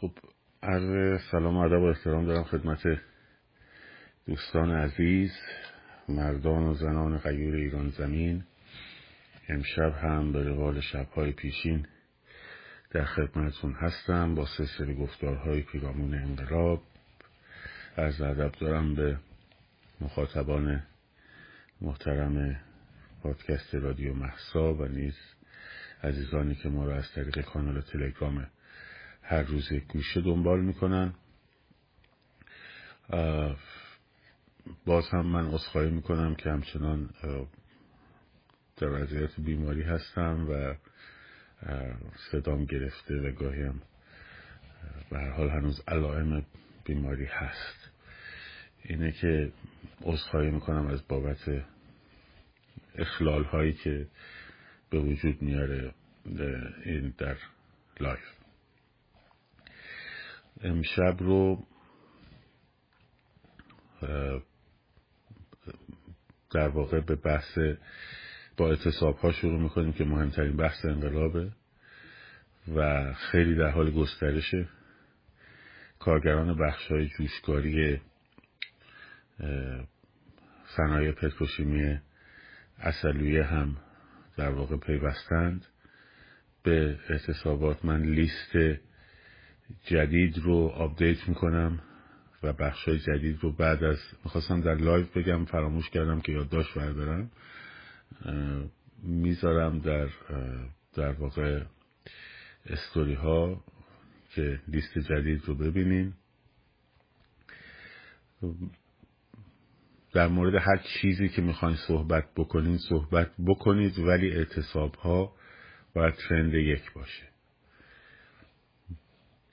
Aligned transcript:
خب 0.00 0.12
عرض 0.62 1.20
سلام 1.30 1.56
و 1.56 1.60
ادب 1.60 1.80
و 1.80 1.84
احترام 1.84 2.26
دارم 2.26 2.44
خدمت 2.44 3.00
دوستان 4.26 4.70
عزیز 4.70 5.32
مردان 6.08 6.62
و 6.62 6.74
زنان 6.74 7.18
غیور 7.18 7.54
ایران 7.54 7.88
زمین. 7.88 8.44
امشب 9.48 9.92
هم 10.02 10.32
به 10.32 10.42
روال 10.42 10.80
شبهای 10.80 11.32
پیشین 11.32 11.86
در 12.90 13.04
خدمتون 13.04 13.72
هستم 13.72 14.34
با 14.34 14.46
سلسله 14.46 14.94
گفتارهای 14.94 15.62
پیرامون 15.62 16.14
انقلاب. 16.14 16.82
از 17.96 18.20
ادب 18.20 18.52
دارم 18.52 18.94
به 18.94 19.18
مخاطبان 20.00 20.82
محترم 21.80 22.60
پادکست 23.22 23.74
رادیو 23.74 24.14
محسا 24.14 24.74
و 24.74 24.84
نیز 24.84 25.16
عزیزانی 26.02 26.54
که 26.54 26.68
ما 26.68 26.84
را 26.84 26.96
از 26.96 27.12
طریق 27.14 27.40
کانال 27.40 27.80
تلگرام 27.80 28.46
هر 29.28 29.42
روز 29.42 29.72
یک 29.72 29.86
گوشه 29.86 30.20
دنبال 30.20 30.60
می‌کنن. 30.60 31.14
باز 34.86 35.08
هم 35.08 35.26
من 35.26 35.46
اصخایی 35.46 35.90
می‌کنم 35.90 36.34
که 36.34 36.50
همچنان 36.50 37.10
در 38.76 38.88
وضعیت 38.88 39.40
بیماری 39.40 39.82
هستم 39.82 40.46
و 40.50 40.74
صدام 42.30 42.64
گرفته 42.64 43.14
و 43.14 43.32
گاهی 43.32 43.62
هم 43.62 43.82
به 45.10 45.18
هر 45.18 45.30
حال 45.30 45.50
هنوز 45.50 45.82
علائم 45.88 46.46
بیماری 46.84 47.24
هست. 47.24 47.90
اینه 48.84 49.12
که 49.12 49.52
اصخایی 50.06 50.50
می‌کنم 50.50 50.86
از 50.86 51.08
بابت 51.08 51.64
اخلال 52.94 53.44
هایی 53.44 53.72
که 53.72 54.06
به 54.90 54.98
وجود 54.98 55.42
میاره 55.42 55.94
این 56.84 57.14
در 57.18 57.36
لایف. 58.00 58.35
امشب 60.60 61.16
رو 61.18 61.66
در 66.50 66.68
واقع 66.68 67.00
به 67.00 67.14
بحث 67.16 67.58
با 68.56 68.68
اعتصاب 68.68 69.16
ها 69.18 69.32
شروع 69.32 69.60
می‌کنیم 69.60 69.92
که 69.92 70.04
مهمترین 70.04 70.56
بحث 70.56 70.84
انقلابه 70.84 71.52
و 72.76 73.12
خیلی 73.14 73.54
در 73.54 73.70
حال 73.70 73.90
گسترشه 73.90 74.68
کارگران 75.98 76.58
بخش 76.58 76.86
های 76.86 77.08
جوشکاری 77.08 78.00
صنایع 80.76 81.12
پتروشیمی 81.12 82.00
عسلویه 82.78 83.44
هم 83.44 83.76
در 84.36 84.50
واقع 84.50 84.76
پیوستند. 84.76 85.66
به 86.62 86.98
اعتصابات 87.08 87.84
من 87.84 88.02
لیست 88.02 88.56
جدید 89.84 90.38
رو 90.38 90.56
update 90.56 91.28
می‌کنم 91.28 91.80
و 92.42 92.52
بخش 92.52 92.88
های 92.88 92.98
جدید 92.98 93.38
رو 93.42 93.52
بعد 93.52 93.84
از 93.84 93.98
می‌خواستم 94.24 94.60
در 94.60 94.74
live 94.74 95.06
بگم 95.14 95.44
فراموش 95.44 95.90
کردم 95.90 96.20
که 96.20 96.32
یادداشت 96.32 96.74
بردارم. 96.74 97.30
می‌ذارم 99.02 99.78
در 99.78 100.08
در 100.94 101.12
واقع 101.12 101.62
استوری 102.66 103.14
ها 103.14 103.64
که 104.34 104.60
لیست 104.68 104.98
جدید 104.98 105.42
رو 105.44 105.54
ببینین. 105.54 106.12
در 110.12 110.28
مورد 110.28 110.54
هر 110.54 110.76
چیزی 110.76 111.28
که 111.28 111.42
می‌خواین 111.42 111.76
صحبت 111.76 112.24
بکنین 112.36 112.78
صحبت 112.78 113.30
بکنید 113.46 113.98
ولی 113.98 114.30
اعتصاب 114.30 114.94
ها 114.94 115.32
باید 115.94 116.14
ترند 116.14 116.54
یک 116.54 116.92
باشه. 116.92 117.35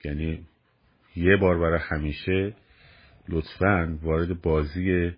یعنی 0.04 0.46
یه 1.16 1.36
بار 1.36 1.58
برای 1.58 1.80
همیشه 1.82 2.54
لطفا 3.28 3.98
وارد 4.02 4.42
بازی 4.42 5.12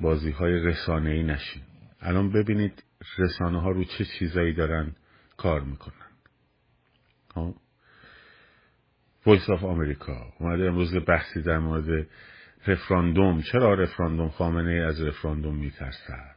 بازی 0.00 0.30
های 0.30 0.52
رسانه 0.52 1.10
ای 1.10 1.22
نشین. 1.22 1.62
الان 2.00 2.32
ببینید 2.32 2.84
رسانه 3.18 3.60
ها 3.60 3.70
رو 3.70 3.84
چه 3.84 4.04
چیزایی 4.18 4.52
دارن 4.52 4.92
کار 5.36 5.60
می‌کنن. 5.60 6.06
وایس 9.26 9.50
آف 9.50 9.64
آمریکا 9.64 10.32
اومده 10.38 10.64
امروز 10.64 10.94
بحثی 10.94 11.42
در 11.42 11.58
مورد 11.58 12.06
رفراندوم. 12.66 13.42
چرا 13.42 13.74
رفراندوم؟ 13.74 14.28
خامنه 14.28 14.70
ای 14.70 14.80
از 14.80 15.02
رفراندوم 15.02 15.56
میترسد. 15.56 16.36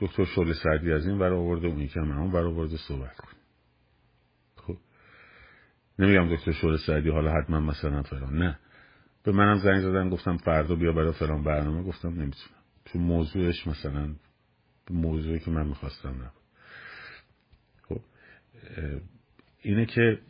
دکتر 0.00 0.24
شل 0.24 0.52
سعدی 0.52 0.92
از 0.92 1.06
این 1.06 1.18
ور 1.18 1.32
آورده 1.32 1.66
اون 1.66 1.80
یکم 1.80 2.10
اون 2.10 2.32
ور 2.32 2.46
آورده 2.46 2.76
صحبت 2.76 3.16
کن 3.16 3.39
نمیگم 6.00 6.36
دکتر 6.36 6.52
شل 6.52 6.76
سعدی 6.76 7.10
حالا 7.10 7.32
حتما 7.32 7.60
مثلا 7.60 8.02
فلان. 8.02 8.38
نه. 8.38 8.58
به 9.24 9.32
منم 9.32 9.58
زنگ 9.58 9.80
زدن 9.80 10.10
گفتم 10.10 10.36
فردا 10.36 10.74
بیا 10.74 10.92
برای 10.92 11.12
فلان 11.12 11.42
برنامه. 11.42 11.82
گفتم 11.82 12.08
نمی‌تونم. 12.08 12.60
چون 12.84 13.02
موضوعش 13.02 13.66
مثلا 13.66 14.14
موضوعی 14.90 15.38
که 15.38 15.50
من 15.50 15.66
می‌خواستم 15.66 16.08
نبود. 16.08 16.30
خب 17.82 18.00
اینه 19.62 19.86
که 19.86 20.18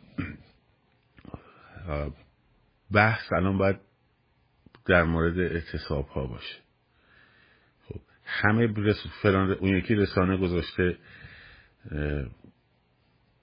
بحث 2.91 3.33
الان 3.33 3.57
باید 3.57 3.79
در 4.85 5.03
مورد 5.03 5.39
اعتصاب 5.39 6.07
ها 6.07 6.27
باشه. 6.27 6.55
خب 7.87 7.99
همه. 8.25 8.93
فلان 9.21 9.51
اون 9.51 9.77
یکی 9.77 9.95
رسانه 9.95 10.37
گذاشته 10.37 10.97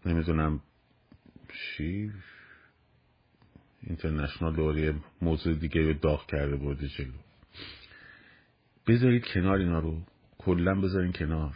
نمی‌دونم 0.06 0.60
چی؟ 1.52 2.12
اینترنشنال 3.82 4.56
دوری 4.56 4.94
موضوع 5.22 5.54
دیگه 5.54 5.82
رو 5.82 5.92
داغ 5.92 6.26
کرده 6.26 6.56
برده 6.56 6.88
جلو. 6.88 7.12
بذارید 8.86 9.24
کنار 9.26 9.58
اینا 9.58 9.78
رو. 9.78 10.02
کلا 10.38 10.80
بذارین 10.80 11.12
کنار. 11.12 11.54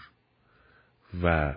و 1.22 1.54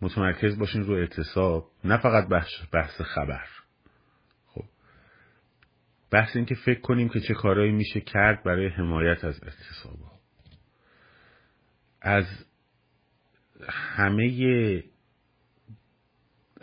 متمرکز 0.00 0.58
باشین 0.58 0.82
رو 0.82 0.94
اعتصاب. 0.94 1.70
نه 1.84 1.96
فقط 1.96 2.28
بحث, 2.28 2.50
بحث 2.72 3.00
خبر. 3.00 3.46
خب. 4.46 4.64
بحث 6.10 6.36
این 6.36 6.44
که 6.44 6.54
فکر 6.54 6.80
کنیم 6.80 7.08
که 7.08 7.20
چه 7.20 7.34
کارهایی 7.34 7.72
میشه 7.72 8.00
کرد 8.00 8.44
برای 8.44 8.68
حمایت 8.68 9.24
از 9.24 9.40
اعتصاب 9.42 10.12
از 12.02 12.26
همه 13.68 14.24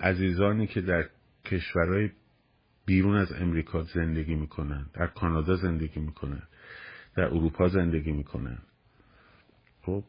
عزیزانی 0.01 0.67
که 0.67 0.81
در 0.81 1.09
کشورهای 1.45 2.09
بیرون 2.85 3.15
از 3.15 3.31
امریکا 3.33 3.83
زندگی 3.83 4.35
می‌کنن 4.35 4.85
در 4.93 5.07
کانادا 5.07 5.55
زندگی 5.55 5.99
می‌کنن 5.99 6.43
در 7.15 7.23
اروپا 7.23 7.67
زندگی 7.67 8.11
می‌کنن. 8.11 8.57
خب 9.81 10.03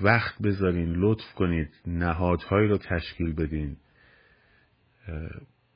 وقت 0.00 0.42
بذارین 0.42 0.92
لطف 0.92 1.34
کنید 1.34 1.68
نهادهایی 1.86 2.68
رو 2.68 2.78
تشکیل 2.78 3.32
بدین 3.32 3.76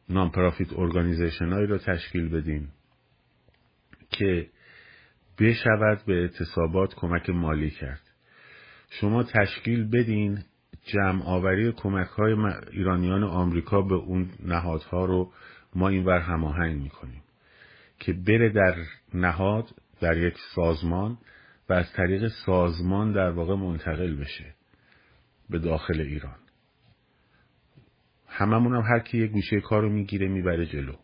نانپرافیت 0.08 0.72
ارگانیزیشن 0.72 1.52
هایی 1.52 1.66
رو 1.66 1.78
تشکیل 1.78 2.28
بدین 2.28 2.68
که 4.10 4.50
بشود 5.38 6.04
به 6.06 6.14
اعتصابات 6.14 6.94
کمک 6.94 7.30
مالی 7.30 7.70
کرد. 7.70 8.00
شما 8.90 9.22
تشکیل 9.22 9.90
بدین 9.90 10.44
جمع 10.86 11.22
آوری 11.24 11.72
کمک 11.72 12.08
های 12.08 12.32
ایرانیان 12.70 13.24
آمریکا 13.24 13.82
به 13.82 13.94
اون 13.94 14.30
نهادها 14.44 15.04
رو 15.04 15.32
ما 15.74 15.88
اینور 15.88 16.18
هماهنگ 16.18 16.82
می‌کنیم 16.82 17.22
که 17.98 18.12
بره 18.12 18.48
در 18.48 18.74
نهاد 19.14 19.64
در 20.00 20.16
یک 20.16 20.34
سازمان 20.54 21.18
و 21.68 21.72
از 21.72 21.92
طریق 21.92 22.28
سازمان 22.46 23.12
در 23.12 23.30
واقع 23.30 23.54
منتقل 23.54 24.16
بشه 24.16 24.54
به 25.50 25.58
داخل 25.58 26.00
ایران. 26.00 26.36
هممون 28.28 28.74
هم 28.74 28.82
هر 28.82 28.98
کی 28.98 29.18
یه 29.18 29.26
گوشه 29.26 29.60
کار 29.60 29.82
رو 29.82 29.88
می‌گیره 29.88 30.28
می‌بره 30.28 30.66
جلو. 30.66 30.94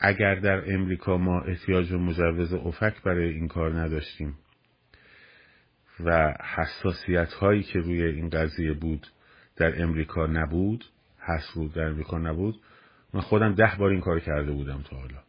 اگر 0.00 0.34
در 0.34 0.74
امریکا 0.74 1.18
ما 1.18 1.40
احتیاج 1.40 1.90
به 1.90 1.98
مجوز 1.98 2.52
افک 2.52 3.02
برای 3.02 3.28
این 3.28 3.48
کار 3.48 3.80
نداشتیم 3.80 4.38
و 6.00 6.34
حساسیت 6.56 7.32
هایی 7.32 7.62
که 7.62 7.78
روی 7.78 8.02
این 8.02 8.30
قضیه 8.30 8.72
بود 8.72 9.06
در 9.56 9.82
امریکا 9.82 10.26
نبود 10.26 10.84
هست 11.20 11.54
بود 11.54 11.72
در 11.72 11.84
امریکا 11.84 12.18
نبود 12.18 12.60
من 13.14 13.20
خودم 13.20 13.54
ده 13.54 13.76
بار 13.78 13.90
این 13.90 14.00
کار 14.00 14.20
کرده 14.20 14.52
بودم 14.52 14.82
تا 14.82 14.96
حالا. 14.96 15.22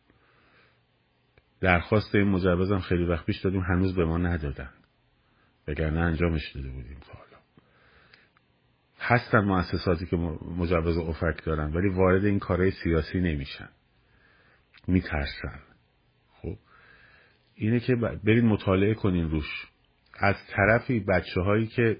درخواست 1.62 2.16
این 2.16 2.28
مجوزم 2.28 2.80
خیلی 2.80 3.04
وقت 3.06 3.26
پیش 3.26 3.40
دادیم 3.40 3.62
هنوز 3.62 3.96
به 3.96 4.06
ما 4.06 4.18
ندادن. 4.18 4.70
وگرنه 5.68 6.00
انجامش 6.00 6.52
داده 6.56 6.70
بودیم 6.70 7.00
تا 7.00 7.14
حالا. 7.14 7.38
هستن 9.00 9.40
مؤسساتی 9.40 10.06
که 10.06 10.18
مجوز 10.58 10.98
افک 10.98 11.46
دارن 11.46 11.74
ولی 11.74 11.90
وارد 11.90 12.26
این 12.26 12.40
کارهای 12.40 12.72
سیاسی 12.72 13.20
نمیشن. 13.20 13.70
میترسن. 14.88 15.60
خب؟ 16.34 16.58
اینه 17.56 17.80
که 17.80 17.96
برید 17.96 18.44
مطالعه 18.44 18.94
کنین 18.94 19.30
روش. 19.30 19.69
از 20.20 20.36
طرفی 20.48 21.00
بچه 21.00 21.42
هایی 21.42 21.68
که 21.68 21.98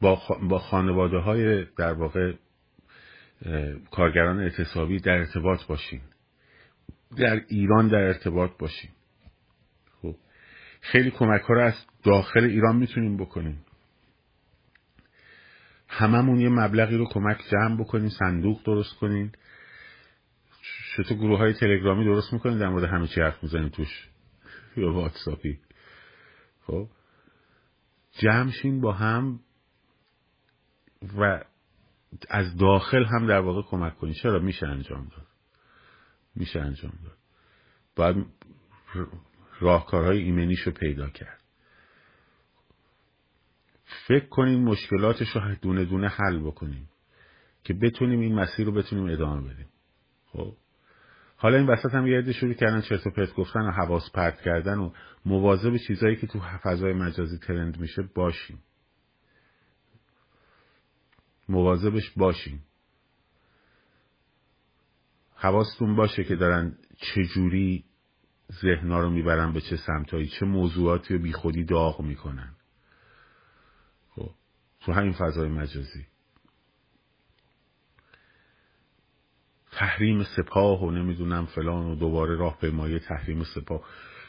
با, 0.00 0.58
خانواده 0.58 1.18
های 1.18 1.64
در 1.64 1.92
واقع 1.92 2.32
کارگران 3.90 4.40
اعتصابی 4.40 5.00
در 5.00 5.18
ارتباط 5.18 5.66
باشین. 5.66 6.00
در 7.18 7.40
ایران 7.48 7.88
در 7.88 7.96
ارتباط 7.96 8.50
باشین. 8.58 8.90
خب 10.02 10.16
خیلی 10.80 11.10
کمک 11.10 11.40
ها 11.40 11.54
رو 11.54 11.60
از 11.60 11.74
داخل 12.04 12.44
ایران 12.44 12.76
می‌تونیم 12.76 13.16
بکنیم. 13.16 13.64
هممون 15.88 16.40
یه 16.40 16.48
مبلغی 16.48 16.96
رو 16.96 17.06
کمک 17.08 17.38
جمع 17.50 17.80
بکنین 17.80 18.08
صندوق 18.08 18.62
درست 18.64 18.96
کنین. 18.96 19.32
چطور 20.96 21.16
گروه 21.16 21.38
های 21.38 21.52
تلگرامی 21.52 22.04
درست 22.04 22.32
می‌کنین 22.32 22.58
در 22.58 22.68
مورد 22.68 22.84
همه 22.84 23.06
چی 23.08 23.20
حرف 23.20 23.42
می‌زنین 23.42 23.68
توش. 23.68 24.08
یا 24.76 24.92
واتساپی. 24.92 25.58
خب؟ 26.66 26.88
جمعشین 28.12 28.80
با 28.80 28.92
هم 28.92 29.40
و 31.18 31.44
از 32.28 32.56
داخل 32.56 33.04
هم 33.04 33.26
در 33.26 33.40
واقع 33.40 33.62
کمک 33.62 33.98
کنین 33.98 34.14
چرا؟ 34.14 34.38
میشه 34.38 34.66
انجام 34.66 35.08
داد. 35.08 35.26
میشه 36.34 36.60
انجام 36.60 36.92
داد. 37.04 37.16
باید 37.96 38.26
راهکارهای 39.60 40.18
ایمنیش 40.18 40.60
رو 40.60 40.72
پیدا 40.72 41.08
کرد. 41.08 41.40
فکر 44.06 44.28
کنیم 44.28 44.64
مشکلاتش 44.64 45.28
رو 45.28 45.54
دونه 45.54 45.84
دونه 45.84 46.08
حل 46.08 46.40
بکنیم 46.40 46.88
که 47.64 47.74
بتونیم 47.74 48.20
این 48.20 48.34
مسیر 48.34 48.66
رو 48.66 48.72
بتونیم 48.72 49.12
ادامه 49.12 49.52
بدیم. 49.52 49.68
خب؟ 50.26 50.56
حالا 51.36 51.56
این 51.56 51.66
وسط 51.66 51.94
هم 51.94 52.06
یه 52.06 52.32
شروع 52.32 52.54
کردن 52.54 52.80
چرت 52.80 53.06
و 53.06 53.10
پرت 53.10 53.34
گفتن 53.34 53.60
و 53.60 53.70
حواس 53.70 54.10
پرت 54.10 54.40
کردن 54.40 54.78
و 54.78 54.92
مواظب 55.24 55.76
چیزایی 55.76 56.16
که 56.16 56.26
تو 56.26 56.40
فضای 56.62 56.92
مجازی 56.92 57.38
ترند 57.38 57.80
میشه 57.80 58.02
باشیم. 58.02 58.62
مواظبش 61.48 62.10
باشیم. 62.16 62.62
حواستون 65.34 65.96
باشه 65.96 66.24
که 66.24 66.36
دارن 66.36 66.78
چجوری 66.96 67.84
ذهنا 68.62 69.00
رو 69.00 69.10
می‌برن 69.10 69.52
به 69.52 69.60
چه 69.60 69.76
سمتایی 69.76 70.28
چه 70.28 70.46
موضوعاتی 70.46 71.14
رو 71.14 71.22
بیخودی 71.22 71.64
داغ 71.64 72.00
می‌کنن. 72.00 72.54
خب 74.10 74.30
تو 74.80 74.92
همین 74.92 75.12
فضای 75.12 75.48
مجازی. 75.48 76.06
تحریم 79.76 80.22
سپاه 80.22 80.82
و 80.82 80.90
نمی‌دونم 80.90 81.46
فلان 81.46 81.86
و 81.86 81.94
دوباره 81.94 82.36
راهپیمایی 82.36 82.98
تحریم 82.98 83.44
سپاه. 83.44 83.80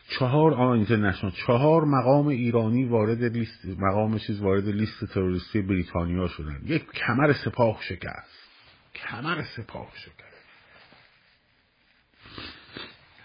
چهار 0.09 0.53
آن 0.53 0.77
اینترنشنال 0.77 1.31
چهار 1.47 1.85
مقام 1.85 2.27
ایرانی 2.27 2.85
وارد 2.85 3.23
لیست 3.23 3.65
مقام 3.65 4.17
چیز 4.17 4.41
وارد 4.41 4.67
لیست 4.67 5.05
تروریستی 5.13 5.61
بریتانیا 5.61 6.27
شدن. 6.27 6.61
یک 6.65 6.91
کمر 6.91 7.33
سپاه 7.33 7.79
شکست. 7.81 8.49
کمر 8.95 9.43
سپاه 9.43 9.91
شکست. 9.95 10.47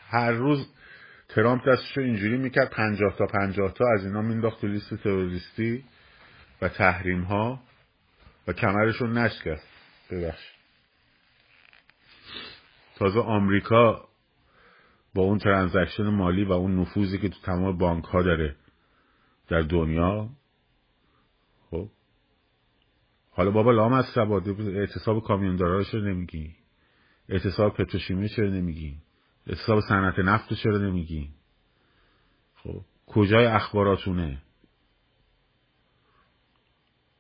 هر 0.09 0.33
روز 0.33 0.69
ترامپ 1.29 1.69
دستشو 1.69 2.01
اینجوری 2.01 2.37
می‌کرد 2.37 2.71
پنجاه 2.71 3.17
تا 3.17 3.27
پنجاه 3.27 3.73
تا 3.73 3.85
از 3.99 4.07
اینا 4.07 4.23
مینداخت 4.23 4.61
تو 4.61 4.67
لیست 4.67 4.95
تروریستی 4.95 5.85
و 6.63 6.69
تحریم 6.69 7.23
ها 7.23 7.63
و 8.49 8.53
کمرشون 8.53 9.19
نشکست. 9.19 9.69
ببخش 10.11 10.52
تازه 12.97 13.21
آمریکا 13.21 14.09
با 15.15 15.23
اون 15.23 15.39
ترانزکشن 15.39 16.09
مالی 16.09 16.45
و 16.45 16.53
اون 16.53 16.81
نفوذی 16.81 17.19
که 17.19 17.29
تو 17.29 17.41
تمام 17.43 17.79
بانک 17.79 18.05
ها 18.05 18.23
داره 18.23 18.57
در 19.49 19.61
دنیا 19.61 20.29
خب. 21.71 21.89
حالا 23.31 23.51
بابا 23.51 23.73
لام 23.73 23.93
از 23.93 24.05
سباد 24.15 24.49
اعتصاب 24.61 25.23
کامیوندارا 25.23 25.85
چرا 25.85 26.01
نمیگی؟ 26.01 26.55
اعتصاب 27.29 27.75
پتروشیمی 27.75 28.29
چرا 28.29 28.49
نمیگی؟ 28.49 28.97
اعتصاب 29.47 29.81
صنعت 29.89 30.19
نفت 30.19 30.55
چرا 30.55 30.79
نمیگی؟ 30.79 31.31
خب 32.55 32.81
کجای 33.07 33.47
اخباراتونه؟ 33.47 34.43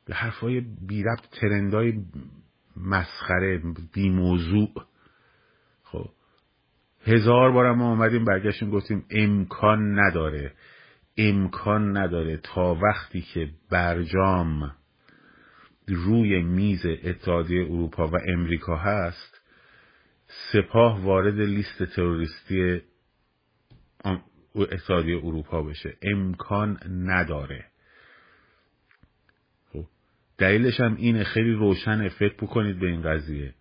به 0.05 0.15
حرفای 0.15 0.61
بی 0.61 1.03
ربط 1.03 1.29
ترندای 1.41 2.05
مسخره 2.77 3.63
بی 3.93 4.11
موضوع. 4.11 4.87
هزار 7.07 7.53
بار 7.53 7.73
ما 7.73 7.91
اومدیم 7.91 8.25
برگشتیم 8.25 8.71
گفتیم 8.71 9.05
امکان 9.11 9.99
نداره 9.99 10.53
امکان 11.17 11.97
نداره 11.97 12.37
تا 12.37 12.75
وقتی 12.75 13.21
که 13.21 13.51
برجام 13.71 14.73
روی 15.89 16.43
میز 16.43 16.87
اتحادیه 16.87 17.65
اروپا 17.65 18.09
و 18.09 18.15
امریکا 18.29 18.77
هست 18.77 19.41
سپاه 20.53 21.05
وارد 21.05 21.41
لیست 21.41 21.83
تروریستی 21.83 22.81
اتحادیه 24.55 25.17
اروپا 25.17 25.63
بشه. 25.63 25.97
امکان 26.03 26.79
نداره. 26.91 27.65
خب 29.73 29.85
دلیلش 30.39 30.81
هم 30.81 30.97
اینه 30.97 31.25
خیلی 31.25 31.53
روشن 31.53 32.09
فکر 32.09 32.35
بکنید 32.35 32.79
به 32.79 32.87
این 32.87 33.03
قضیه. 33.03 33.55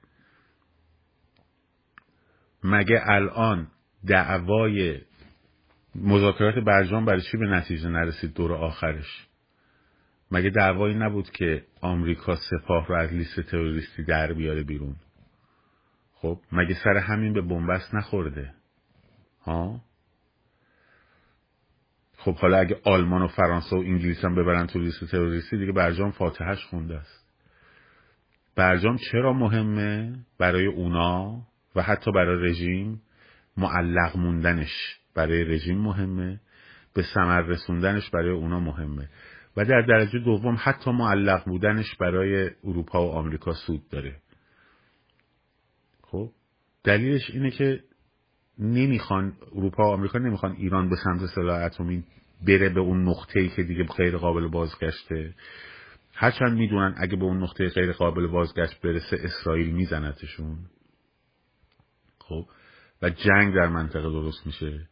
مگه 2.63 3.01
الان 3.05 3.67
دعوای 4.07 5.01
مذاکرات 5.95 6.55
برجام 6.55 7.05
برای 7.05 7.21
چی 7.21 7.37
به 7.37 7.45
نتیجه 7.45 7.89
نرسید 7.89 8.33
دور 8.33 8.53
آخرش؟ 8.53 9.27
مگه 10.31 10.49
دعوایی 10.49 10.95
نبود 10.95 11.29
که 11.29 11.65
آمریکا 11.81 12.35
سپاه 12.35 12.87
رو 12.87 12.95
از 12.95 13.13
لیست 13.13 13.41
تروریستی 13.41 14.03
در 14.03 14.33
بیاره 14.33 14.63
بیرون؟ 14.63 14.95
خب 16.13 16.39
مگه 16.51 16.75
سر 16.83 16.97
همین 16.97 17.33
به 17.33 17.41
بنبست 17.41 17.95
نخورده؟ 17.95 18.53
ها؟ 19.41 19.81
خب 22.17 22.35
حالا 22.35 22.57
اگه 22.57 22.79
آلمان 22.85 23.21
و 23.21 23.27
فرانسه 23.27 23.75
و 23.75 23.79
انگلیس 23.79 24.25
هم 24.25 24.35
ببرن 24.35 24.67
تو 24.67 24.79
لیست 24.79 25.05
تروریستی 25.05 25.57
دیگه 25.57 25.71
برجام 25.71 26.11
فاتحش 26.11 26.65
خونده 26.65 26.97
است. 26.97 27.25
برجام 28.55 28.97
چرا 29.11 29.33
مهمه؟ 29.33 30.15
برای 30.39 30.65
اونا؟ 30.65 31.41
و 31.75 31.81
حتی 31.81 32.11
برای 32.11 32.49
رژیم 32.49 33.01
معلق 33.57 34.17
موندنش 34.17 34.99
برای 35.15 35.43
رژیم 35.43 35.77
مهمه 35.77 36.39
به 36.93 37.01
ثمر 37.13 37.41
رسوندنش 37.41 38.09
برای 38.09 38.29
اونا 38.29 38.59
مهمه. 38.59 39.09
و 39.57 39.65
در 39.65 39.81
درجه 39.81 40.19
دوم 40.19 40.57
حتی 40.59 40.91
معلق 40.91 41.45
بودنش 41.45 41.95
برای 41.95 42.49
اروپا 42.63 43.07
و 43.07 43.11
آمریکا 43.11 43.53
سود 43.53 43.89
داره. 43.89 44.15
خب 46.01 46.31
دلیلش 46.83 47.29
اینه 47.29 47.51
که 47.51 47.83
نمی‌خوان 48.59 49.33
اروپا 49.55 49.83
و 49.83 49.93
آمریکا 49.93 50.19
نمی‌خوان 50.19 50.51
ایران 50.51 50.89
به 50.89 50.95
سمت 51.03 51.25
سلاح 51.25 51.63
اتمی 51.63 52.03
بره 52.47 52.69
به 52.69 52.79
اون 52.79 53.09
نقطه 53.09 53.39
ای 53.39 53.49
که 53.49 53.63
دیگه 53.63 53.83
غیر 53.83 54.17
قابل 54.17 54.47
بازگشته. 54.47 55.33
هرچند 56.13 56.57
می‌دونن 56.57 56.95
اگه 56.97 57.15
به 57.15 57.23
اون 57.23 57.43
نقطه 57.43 57.69
غیر 57.69 57.91
قابل 57.91 58.27
بازگشت 58.27 58.81
برسه 58.81 59.17
اسرائیل 59.23 59.71
میزنتشون. 59.71 60.57
خب 62.31 62.45
و 63.01 63.09
جنگ 63.09 63.55
در 63.55 63.67
منطقه 63.67 64.01
درست 64.01 64.45
میشه. 64.47 64.87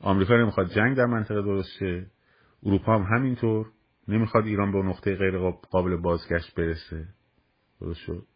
آمریکا 0.00 0.36
نمی‌خواد 0.36 0.72
جنگ 0.72 0.96
در 0.96 1.06
منطقه 1.06 1.42
درست 1.42 1.68
شه. 1.78 2.06
اروپا 2.62 2.98
هم 2.98 3.16
همینطور. 3.16 3.66
نمی‌خواد 4.08 4.44
ایران 4.44 4.72
به 4.72 4.78
نقطه 4.78 5.16
غیر 5.16 5.38
قابل 5.70 5.96
بازگشت 5.96 6.54
برسه. 6.54 7.08
درست 7.80 8.00
شد. 8.00 8.26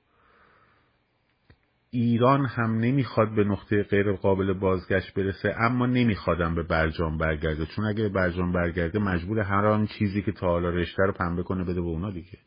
ایران 1.91 2.47
هم 2.47 2.79
نمی‌خواد 2.79 3.35
به 3.35 3.45
نقطه 3.45 3.83
غیر 3.83 4.13
قابل 4.13 4.53
بازگشت 4.53 5.15
برسه 5.15 5.55
اما 5.59 5.87
نمیخوادم 5.87 6.55
به 6.55 6.63
برجام 6.63 7.19
برگرده. 7.19 7.67
چون 7.67 7.85
اگه 7.85 8.09
برجام 8.09 8.53
برگرده 8.53 8.99
مجبور 8.99 9.41
هر 9.41 9.67
آن 9.67 9.87
چیزی 9.87 10.23
که 10.23 10.33
تا 10.33 10.47
حالا 10.47 10.69
رشته 10.69 11.03
رو 11.03 11.13
پنبه 11.13 11.43
کنه 11.43 11.65
بده 11.65 11.81
به 11.81 11.87
اونا 11.87 12.11
دیگه. 12.11 12.39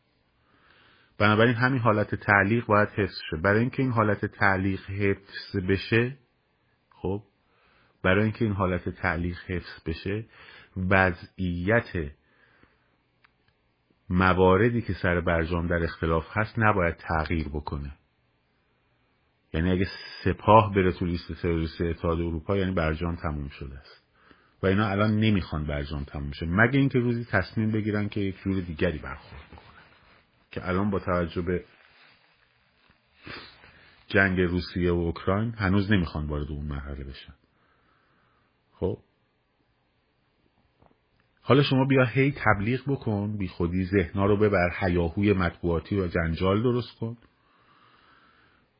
بنابراین 1.18 1.54
همین 1.54 1.80
حالت 1.80 2.14
تعلیق 2.14 2.66
باید 2.66 2.88
حفظ 2.88 3.18
شه. 3.30 3.36
برای 3.36 3.60
اینکه 3.60 3.82
این 3.82 3.92
حالت 3.92 4.26
تعلیق 4.26 4.90
حفظ 4.90 5.56
بشه 5.68 6.16
خب 6.90 7.22
برای 8.02 8.22
اینکه 8.22 8.44
این 8.44 8.54
حالت 8.54 8.88
تعلیق 8.88 9.38
حفظ 9.46 9.82
بشه 9.86 10.24
وضعیت 10.76 12.12
مواردی 14.10 14.82
که 14.82 14.92
سر 14.92 15.20
برجام 15.20 15.66
در 15.66 15.84
اختلاف 15.84 16.26
هست 16.30 16.58
نباید 16.58 16.96
تغییر 16.96 17.48
بکنه. 17.48 17.92
یعنی 19.54 19.70
اگه 19.70 19.86
سپاه 20.24 20.74
بره 20.74 20.92
تو 20.92 21.04
لیست 21.04 21.32
تروریست 21.32 21.80
اتحاد 21.80 22.20
اروپا 22.20 22.56
یعنی 22.56 22.72
برجام 22.72 23.16
تموم 23.16 23.48
شده 23.48 23.78
است. 23.78 24.02
و 24.62 24.66
اینا 24.66 24.88
الان 24.88 25.16
نمی‌خوان 25.16 25.66
برجام 25.66 26.04
تموم 26.04 26.32
شه. 26.32 26.46
مگه 26.46 26.78
اینکه 26.78 26.98
روزی 26.98 27.24
تصمیم 27.24 27.72
بگیرن 27.72 28.08
که 28.08 28.20
یک 28.20 28.42
جور 28.42 28.60
دیگری 28.60 28.98
برخورد. 28.98 29.45
که 30.56 30.68
الان 30.68 30.90
با 30.90 30.98
توجه 30.98 31.42
به 31.42 31.64
جنگ 34.08 34.40
روسیه 34.40 34.92
و 34.92 34.94
اوکراین 34.94 35.52
هنوز 35.52 35.92
نمی‌خوان 35.92 36.26
وارد 36.26 36.50
اون 36.50 36.66
مرحله 36.66 37.04
بشن. 37.04 37.34
خب؟ 38.72 38.98
حالا 41.40 41.62
شما 41.62 41.84
بیا 41.84 42.04
هی 42.04 42.34
تبلیغ 42.44 42.82
بکن 42.86 43.36
بی 43.36 43.48
خودی 43.48 43.84
ذهنا 43.84 44.26
رو 44.26 44.36
ببر 44.36 44.70
حیاهوی 44.78 45.32
مطبوعاتی 45.32 46.00
و 46.00 46.06
جنجال 46.06 46.62
درست 46.62 46.98
کن 46.98 47.16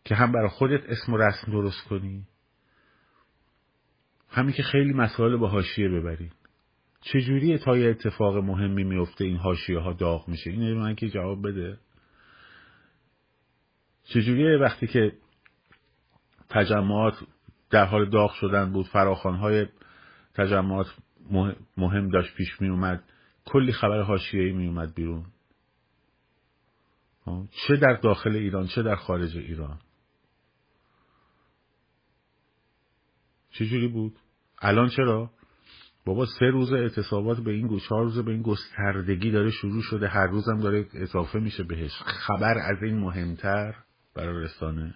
که 0.05 0.15
هم 0.15 0.33
برای 0.33 0.49
خودت 0.49 0.85
اسم 0.85 1.13
و 1.13 1.17
رسم 1.17 1.53
درست 1.53 1.85
کنی. 1.89 2.27
همین 4.29 4.53
که 4.53 4.63
خیلی 4.63 4.93
مسائل 4.93 5.37
با 5.37 5.49
حاشیه 5.49 5.89
ببرین 5.89 6.31
چجوریه 7.01 7.59
تا 7.59 7.77
یه 7.77 7.91
اتفاق 7.91 8.37
مهمی 8.37 8.85
میفته 8.85 9.25
این 9.25 9.37
حاشیه 9.37 9.79
ها 9.79 9.93
داغ 9.93 10.29
میشه؟ 10.29 10.51
این 10.51 10.75
من 10.75 10.95
که 10.95 11.09
جواب 11.09 11.49
بده. 11.49 11.79
چجوریه 14.05 14.57
وقتی 14.57 14.87
که 14.87 15.13
تجمعات 16.49 17.15
در 17.71 17.85
حال 17.85 18.11
داغ 18.11 18.33
شدن 18.33 18.73
بود 18.73 18.87
های 18.87 19.67
تجمعات 20.35 20.87
مهم 21.77 22.09
داشت 22.09 22.35
پیش 22.35 22.61
می 22.61 22.69
اومد 22.69 23.05
کلی 23.45 23.73
خبر 23.73 24.01
حاشیه‌ای 24.01 24.53
می 24.53 24.67
اومد 24.67 24.95
بیرون 24.95 25.25
چه 27.51 27.77
در 27.77 27.95
داخل 28.03 28.37
ایران 28.37 28.67
چه 28.67 28.83
در 28.83 28.95
خارج 28.97 29.37
ایران؟ 29.37 29.79
چجوری 33.51 33.89
بود؟ 33.89 34.19
الان 34.59 34.89
چرا؟ 34.89 35.31
بابا 36.07 36.27
سه 36.27 36.47
روز 36.47 36.73
اعتصابات 36.73 37.39
به 37.39 37.53
این 37.53 37.81
چهار 37.89 38.05
روز 38.05 38.19
به 38.19 38.33
این 38.33 38.43
گستردگی 38.43 39.31
داره 39.31 39.51
شروع 39.51 39.83
شده. 39.83 40.09
هر 40.09 40.27
روزم 40.27 40.61
داره 40.61 40.87
اضافه 40.95 41.39
میشه 41.39 41.63
بهش. 41.63 41.93
خبر 42.03 42.59
از 42.59 42.83
این 42.83 42.99
مهمتر 42.99 43.75
برای 44.15 44.45
رسانه. 44.45 44.95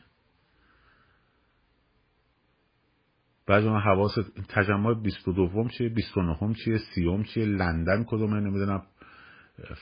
بعد 3.47 3.65
من 3.65 3.81
حواس 3.81 4.15
تجمع 4.49 4.95
22 5.03 5.69
چیه 5.69 5.89
29 5.89 6.55
چیه 6.65 6.79
30 6.79 7.25
چیه 7.35 7.45
لندن 7.45 8.05
کدومه 8.09 8.41
نمی‌دونم 8.41 8.83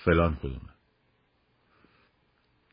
فلان 0.04 0.36
کدومه. 0.36 0.70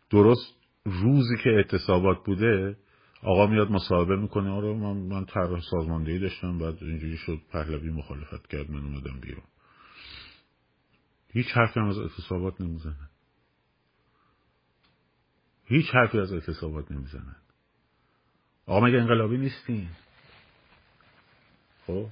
درست 0.09 0.55
روزی 0.85 1.35
که 1.43 1.50
اعتصابات 1.50 2.25
بوده 2.25 2.77
آقا 3.22 3.48
میاد 3.48 3.72
مصاحبه 3.72 4.15
می‌کنه 4.15 4.50
آره 4.50 4.74
من 4.74 4.98
من 4.98 5.25
طرح 5.25 5.60
سازماندهی 5.72 6.19
داشتم 6.19 6.60
بعد 6.60 6.84
اینجوری 6.84 7.17
شد 7.17 7.41
پهلوی 7.51 7.89
مخالفت 7.89 8.48
کرد 8.48 8.72
من 8.72 8.84
اومدم 8.84 9.19
بیرون. 9.19 9.43
هیچ 11.34 11.48
حرفی 11.48 11.79
از 11.79 11.98
اعتصابات 11.98 12.62
نمی‌زنن 12.62 13.10
هیچ 15.65 15.86
حرفی 15.93 16.19
از 16.19 16.34
اعتصابات 16.34 16.91
نمی‌زنن 16.91 17.36
آقا 18.65 18.86
مگه 18.86 18.98
انقلابی 18.98 19.38
نیستین؟ 19.38 19.88
خب. 21.88 22.07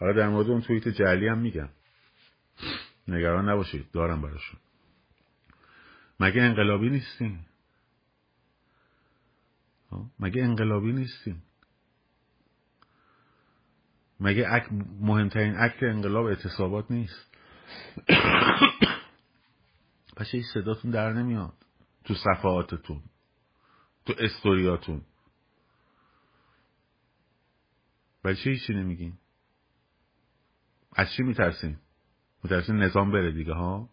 حالا 0.00 0.12
در 0.12 0.28
مورد 0.28 0.50
اون 0.50 0.60
توییت 0.60 0.88
جعلی 0.88 1.28
هم 1.28 1.38
میگم. 1.38 1.68
نگران 3.08 3.48
نباشید 3.48 3.90
دارم 3.90 4.22
براشون. 4.22 4.60
مگه 6.20 6.42
انقلابی 6.42 6.90
نیستین؟ 6.90 7.38
مگه 10.18 10.42
انقلابی 10.42 10.92
نیستیم؟ 10.92 11.42
مگه 14.20 14.46
اک 14.50 14.68
مهمترین 15.00 15.56
اکت 15.56 15.82
انقلاب 15.82 16.26
اعتصابات 16.26 16.90
نیست؟ 16.90 17.36
پس 20.16 20.26
این 20.32 20.42
صداتون 20.54 20.90
در 20.90 21.12
نمیاد. 21.12 21.54
تو 22.04 22.14
صفحاتتون. 22.14 23.02
تو 24.06 24.14
استوریاتون. 24.18 25.02
برای 28.22 28.36
چه 28.36 28.50
هیچی 28.50 28.74
نمیگین؟ 28.74 29.18
از 30.92 31.06
چی 31.16 31.22
میترسین؟ 31.22 31.76
میترسین 32.42 32.76
نظام 32.76 33.12
بره 33.12 33.32
دیگه 33.32 33.52
ها؟ 33.52 33.90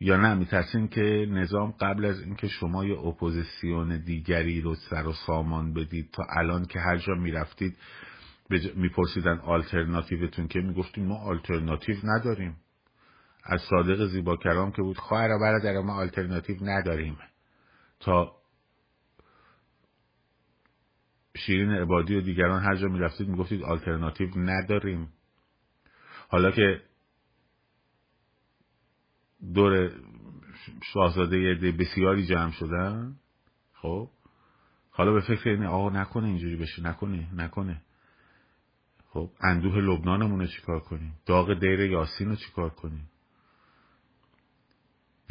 یا 0.00 0.16
نه 0.16 0.34
میترسین 0.34 0.88
که 0.88 1.26
نظام 1.30 1.70
قبل 1.70 2.04
از 2.04 2.20
اینکه 2.20 2.48
شما 2.48 2.84
یه 2.84 2.98
اپوزیسیون 2.98 3.96
دیگری 3.96 4.60
رو 4.60 4.74
سر 4.74 5.06
و 5.06 5.12
سامان 5.12 5.74
بدید 5.74 6.10
تا 6.12 6.22
الان 6.36 6.64
که 6.64 6.80
هر 6.80 6.96
جا 6.96 7.14
می‌رفتید 7.14 7.76
میپرسیدن 8.74 9.38
آلترناتیوتون 9.38 10.48
که 10.48 10.60
می‌گفتیم 10.60 11.06
ما 11.06 11.16
آلترناتیو 11.16 11.96
نداریم. 12.04 12.56
از 13.44 13.60
صادق 13.70 14.06
زیباکلام 14.06 14.72
که 14.72 14.82
بود 14.82 14.98
خواهر 14.98 15.30
و 15.30 15.38
برادر 15.40 15.80
ما 15.80 15.94
آلترناتیو 15.94 16.56
نداریم. 16.62 17.18
تا 18.00 18.36
شیرین 21.36 21.70
عبادی 21.70 22.16
و 22.16 22.20
دیگران 22.20 22.62
هر 22.62 22.76
جا 22.76 22.88
می‌رفتید 22.88 23.28
می‌گفتید 23.28 23.62
آلترناتیو 23.62 24.28
نداریم. 24.36 25.08
حالا 26.28 26.50
که 26.50 26.80
دور 29.54 29.90
شاهزاده 30.82 31.54
بسیاری 31.78 32.26
جمع 32.26 32.50
شدن. 32.50 33.16
خب. 33.74 34.10
حالا 34.90 35.12
به 35.12 35.20
فکر 35.20 35.50
اینه 35.50 35.66
آقا 35.66 35.90
نکنه 35.90 36.26
اینجوری 36.26 36.56
بشه. 36.56 36.82
نکنه 36.82 37.28
نکنه. 37.34 37.82
خب. 39.08 39.30
اندوه 39.40 39.76
لبنانمون 39.76 40.40
رو 40.40 40.46
چیکار 40.46 40.80
کنیم؟ 40.80 41.14
داغ 41.26 41.60
دیر 41.60 41.80
یاسین 41.80 42.28
رو 42.28 42.36
چیکار 42.36 42.70
کنیم؟ 42.70 43.10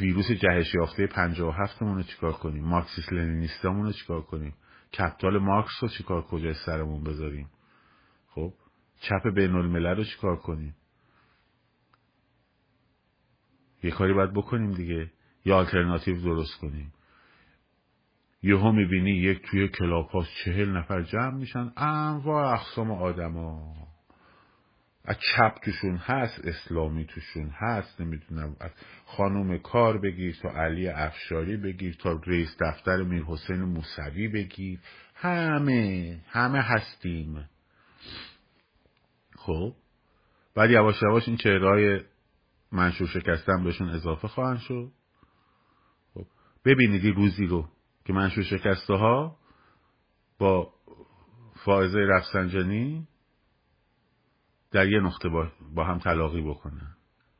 ویروس 0.00 0.30
جهش 0.30 0.74
یافته 0.74 1.06
57 1.06 1.82
مون 1.82 1.96
رو 1.96 2.02
چیکار 2.02 2.32
کنیم؟ 2.32 2.64
مارکسیس 2.64 3.12
لنینیستامون 3.12 3.86
رو 3.86 3.92
چیکار 3.92 4.22
کنیم؟ 4.22 4.54
کپتال 4.98 5.38
مارکس 5.38 5.82
رو 5.82 5.88
چیکار 5.88 6.22
کجای 6.22 6.54
سرمون 6.66 7.04
بذاریم؟ 7.04 7.48
خب. 8.28 8.52
چپ 9.00 9.34
بین 9.34 9.54
الملل 9.54 9.96
رو 9.96 10.04
چیکار 10.04 10.36
کنیم؟ 10.36 10.74
یه 13.84 13.90
کاری 13.90 14.12
باید 14.12 14.32
بکنیم 14.32 14.70
دیگه. 14.70 15.10
یا 15.44 15.56
آلترناتیو 15.56 16.22
درست 16.22 16.58
کنیم. 16.60 16.92
یهو 18.42 18.72
می‌بینی 18.72 19.10
یک 19.10 19.42
توی 19.50 19.68
Clubhouse 19.68 20.26
چهل 20.44 20.76
نفر 20.76 21.02
جمع 21.02 21.34
میشن. 21.34 21.72
انواع 21.76 22.52
اقسام 22.52 22.90
آدما. 22.90 23.74
از 25.04 25.16
چپ 25.18 25.54
توشون 25.64 25.96
هست 25.96 26.44
اسلامی 26.44 27.04
توشون 27.04 27.50
هست 27.54 28.00
نمی‌دونم. 28.00 28.56
از 28.60 28.70
خانم 29.04 29.58
کار 29.58 29.98
بگیر 29.98 30.36
تا 30.42 30.48
علی 30.50 30.88
افشاری 30.88 31.56
بگیر 31.56 31.94
تا 31.94 32.20
رئیس 32.26 32.56
دفتر 32.60 33.02
میر 33.02 33.22
حسین 33.22 33.62
موسوی 33.62 34.28
بگیر. 34.28 34.78
همه 35.14 36.20
همه 36.28 36.60
هستیم. 36.60 37.48
خب؟ 39.36 39.74
بعد 40.54 40.70
یواش 40.70 41.02
یواش 41.02 41.28
این 41.28 41.36
چهرهای 41.36 42.00
منشور 42.74 43.06
شکستن 43.06 43.64
بهشون 43.64 43.88
اضافه 43.88 44.28
خواهند 44.28 44.58
شد. 44.58 44.92
خب 46.14 46.26
ببینید 46.64 47.16
روزی 47.16 47.46
رو 47.46 47.68
که 48.04 48.12
منشور 48.12 48.44
شکسته 48.44 48.94
ها 48.94 49.36
با 50.38 50.72
فائزه 51.64 51.98
رفسنجانی 51.98 53.08
در 54.70 54.88
یه 54.88 55.00
نقطه 55.00 55.28
با, 55.74 55.84
هم 55.84 55.98
تلاقی 55.98 56.42
بکنن. 56.42 56.96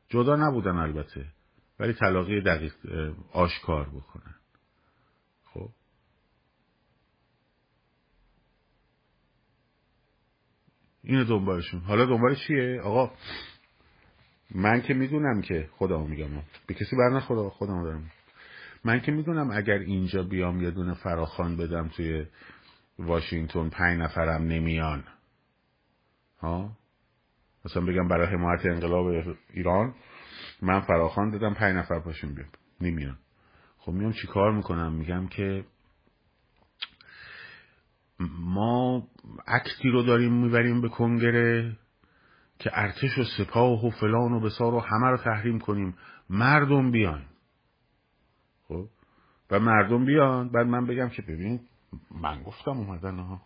جدا 0.09 0.35
نبودن 0.35 0.77
البته 0.77 1.25
ولی 1.79 1.93
تلاقی 1.93 2.41
دقیق 2.41 2.73
آشکار 3.31 3.89
بکنن. 3.89 4.35
خب. 5.43 5.69
اینو 11.03 11.23
دنبالشون. 11.23 11.79
حالا 11.79 12.05
دنبال 12.05 12.35
چیه؟ 12.35 12.81
آقا 12.81 13.11
من 14.51 14.81
که 14.81 14.93
می‌دونم 14.93 15.41
که 15.41 15.69
خدا 15.71 16.03
میگم. 16.03 16.29
به 16.67 16.73
کسی 16.73 16.95
برنه 16.95 17.19
خدا 17.19 17.49
خودم 17.49 17.83
دارم 17.83 18.11
من 18.83 18.99
که 18.99 19.11
می‌دونم 19.11 19.51
اگر 19.51 19.77
اینجا 19.77 20.23
بیام 20.23 20.61
یه 20.61 20.71
دونه 20.71 20.93
فراخان 20.93 21.57
بدم 21.57 21.87
توی 21.87 22.25
واشنگتن 22.99 23.69
پنج 23.69 23.99
نفرم 23.99 24.43
نمیان. 24.43 25.03
ها؟ 26.39 26.77
مثلا 27.65 27.85
بگم 27.85 28.07
برای 28.07 28.27
حمایت 28.27 28.65
انقلاب 28.65 29.35
ایران 29.53 29.95
من 30.61 30.79
فراخان 30.79 31.29
دادم 31.29 31.53
پنج 31.53 31.75
نفر 31.75 31.99
پاشون 31.99 32.33
بیام 32.33 32.49
نمیان. 32.81 33.17
خب 33.77 33.91
میام 33.91 34.11
چیکار 34.13 34.51
می‌کنم؟ 34.51 34.93
میگم 34.93 35.27
که 35.27 35.65
ما 38.39 39.07
اکتی 39.47 39.89
رو 39.89 40.03
داریم 40.03 40.33
می‌بریم 40.33 40.81
به 40.81 40.89
کنگره. 40.89 41.77
که 42.59 42.71
ارتش 42.73 43.17
و 43.17 43.23
سپاه 43.37 43.85
و 43.85 43.89
فلان 43.89 44.33
و 44.33 44.39
بسار 44.39 44.73
و 44.73 44.79
همه 44.79 45.07
رو 45.07 45.17
تحریم 45.17 45.59
کنیم. 45.59 45.97
مردم 46.29 46.91
بیان. 46.91 47.25
خب؟ 48.67 48.87
و 49.51 49.59
مردم 49.59 50.05
بیان. 50.05 50.49
بعد 50.49 50.67
من 50.67 50.85
بگم 50.85 51.09
که 51.09 51.21
ببین 51.21 51.59
من 52.11 52.43
گفتم 52.43 52.71
اومدن 52.71 53.19
ها. 53.19 53.41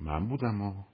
من 0.00 0.28
بودم 0.28 0.58
ها. 0.58 0.86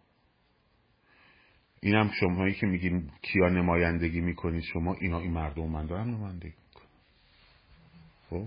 اینم 1.81 2.11
شماهایی 2.21 2.55
که 2.55 2.67
میگین 2.67 3.11
کیا 3.23 3.49
نمایندگی 3.49 4.21
می‌کنید 4.21 4.63
شما 4.63 4.95
اینا 5.01 5.19
این 5.19 5.33
مردم 5.33 5.71
من 5.71 5.87
دارم 5.87 6.11
نمایندگی 6.11 6.55
می‌کنم 6.69 6.89
خب؟ 8.31 8.47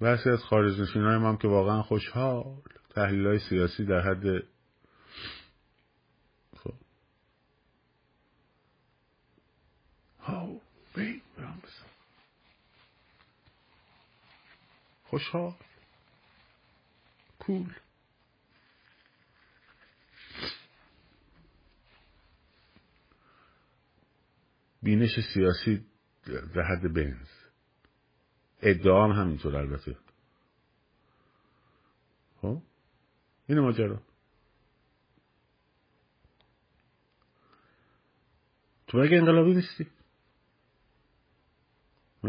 بحثی 0.00 0.30
از 0.30 0.38
خارج 0.38 0.80
نشین 0.80 1.02
هم 1.02 1.36
که 1.36 1.48
واقعا 1.48 1.82
خوشحال. 1.82 2.44
تحلیل 2.94 3.26
های 3.26 3.38
سیاسی 3.38 3.84
در 3.84 4.00
حد 4.00 4.44
خوشحال 15.04 15.54
کول 17.38 17.74
بینش 24.82 25.10
سیاسی 25.34 25.86
در 26.26 26.62
حد 26.62 26.92
بنز. 26.94 27.28
ادعا 28.62 29.04
هم 29.04 29.20
همینطور 29.20 29.56
البته. 29.56 29.96
خب؟ 32.42 32.62
این 33.46 33.60
ماجرا. 33.60 34.02
تو 38.86 38.98
مگه 38.98 39.16
انقلابی 39.16 39.54
نیستی. 39.54 39.97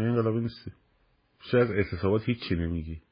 مگه 0.00 0.08
انقلابی 0.08 0.40
نیستی. 0.40 0.72
شاید 1.40 1.70
اعتصابات 1.70 2.22
هیچی 2.24 2.54
نمیگی. 2.54 3.02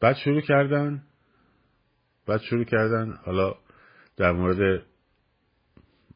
بعد 0.00 0.16
شروع 0.16 0.40
کردن 0.40 1.02
بعد 2.26 2.40
شروع 2.40 2.64
کردن 2.64 3.18
حالا 3.24 3.54
در 4.16 4.32
مورد 4.32 4.82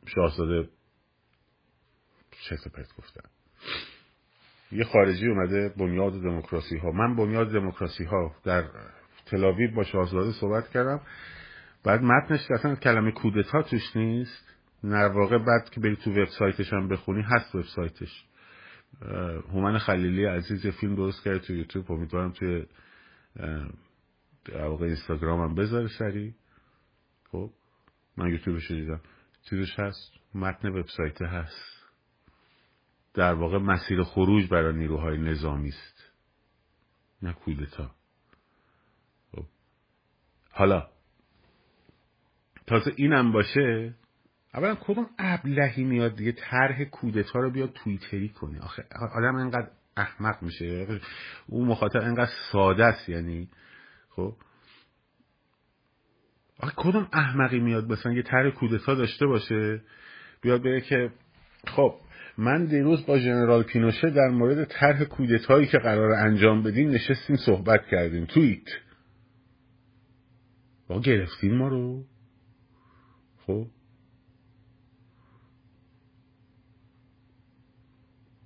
شاهزاده 0.06 0.68
چه 2.48 2.56
پرت 2.56 2.96
گفتن. 2.98 3.30
یه 4.72 4.84
خارجی 4.84 5.26
اومده 5.26 5.68
بنیاد 5.68 6.12
دموکراسی 6.12 6.76
ها. 6.76 6.90
من 6.90 7.16
بنیاد 7.16 7.52
دموکراسی 7.52 8.04
ها 8.04 8.34
در 8.44 8.70
تلاویو 9.26 9.74
با 9.74 9.84
شاهزاده 9.84 10.32
صحبت 10.32 10.70
کردم. 10.70 11.00
بعد 11.84 12.02
متنش 12.02 12.50
اصلا 12.50 12.74
کلمه 12.74 13.12
کودتا 13.12 13.62
توش 13.62 13.96
نیست. 13.96 14.54
در 14.82 15.08
واقع 15.08 15.38
بعد 15.38 15.70
که 15.70 15.80
بری 15.80 15.96
تو 15.96 16.10
وبسایتش 16.10 16.72
هم 16.72 16.88
بخونی 16.88 17.22
هست 17.22 17.54
وبسایتش. 17.54 18.24
هومن 19.48 19.78
خلیلی 19.78 20.24
عزیز 20.24 20.66
فیلم 20.66 20.94
درست 20.94 21.24
کرده 21.24 21.38
تو 21.38 21.52
یوتیوب. 21.52 21.92
امیدوارم 21.92 22.32
توی 22.32 22.66
در 24.44 24.66
واقع 24.66 24.86
اینستاگرام 24.86 25.40
هم 25.40 25.54
بذاره 25.54 25.88
سری 25.98 26.34
خب 27.32 27.50
من 28.16 28.28
یوتیوبش 28.28 28.70
دیدم. 28.70 29.00
چیزش 29.50 29.78
هست؟ 29.78 30.12
متن 30.34 30.68
وبسایت 30.68 31.22
هست. 31.22 31.74
در 33.14 33.34
واقع 33.34 33.58
مسیر 33.58 34.02
خروج 34.02 34.48
برای 34.48 34.76
نیروهای 34.76 35.18
نظامی 35.18 35.68
است. 35.68 36.12
نه 37.22 37.32
کودتا. 37.32 37.90
خب. 39.32 39.44
حالا 40.50 40.93
تازه 42.66 42.92
اینم 42.96 43.32
باشه. 43.32 43.94
اولا 44.54 44.74
کدوم 44.74 45.06
ابلهی 45.18 45.84
میاد 45.84 46.16
دیگه 46.16 46.32
طرح 46.32 46.84
کودتا 46.84 47.38
رو 47.38 47.50
بیاد 47.50 47.72
توییتری 47.72 48.28
کنه؟ 48.28 48.60
آخه 48.60 48.84
آدم 49.14 49.36
انقدر 49.36 49.68
احمق 49.96 50.42
میشه. 50.42 51.00
اون 51.46 51.68
مخاطب 51.68 52.00
انقدر 52.00 52.30
ساده 52.52 52.84
است 52.84 53.08
یعنی. 53.08 53.48
خب؟ 54.08 54.36
آخه 56.60 56.72
کدوم 56.76 57.08
احمقی 57.12 57.58
میاد 57.58 57.92
مثلا 57.92 58.12
یه 58.12 58.22
طرح 58.22 58.50
کودتا 58.50 58.94
داشته 58.94 59.26
باشه 59.26 59.82
بیاد 60.42 60.62
بگه 60.62 60.80
که 60.80 61.10
خب 61.66 61.94
من 62.38 62.64
دیروز 62.64 63.06
با 63.06 63.18
ژنرال 63.18 63.62
پینوشه 63.62 64.10
در 64.10 64.28
مورد 64.28 64.64
طرح 64.64 65.04
کودتایی 65.04 65.66
که 65.66 65.78
قرار 65.78 66.12
انجام 66.12 66.62
بدیم 66.62 66.90
نشستیم 66.90 67.36
صحبت 67.36 67.86
کردیم. 67.90 68.24
توییت. 68.24 68.68
با 70.88 71.00
گرفتیم 71.00 71.56
ما 71.56 71.68
رو. 71.68 72.04
خب؟ 73.46 73.66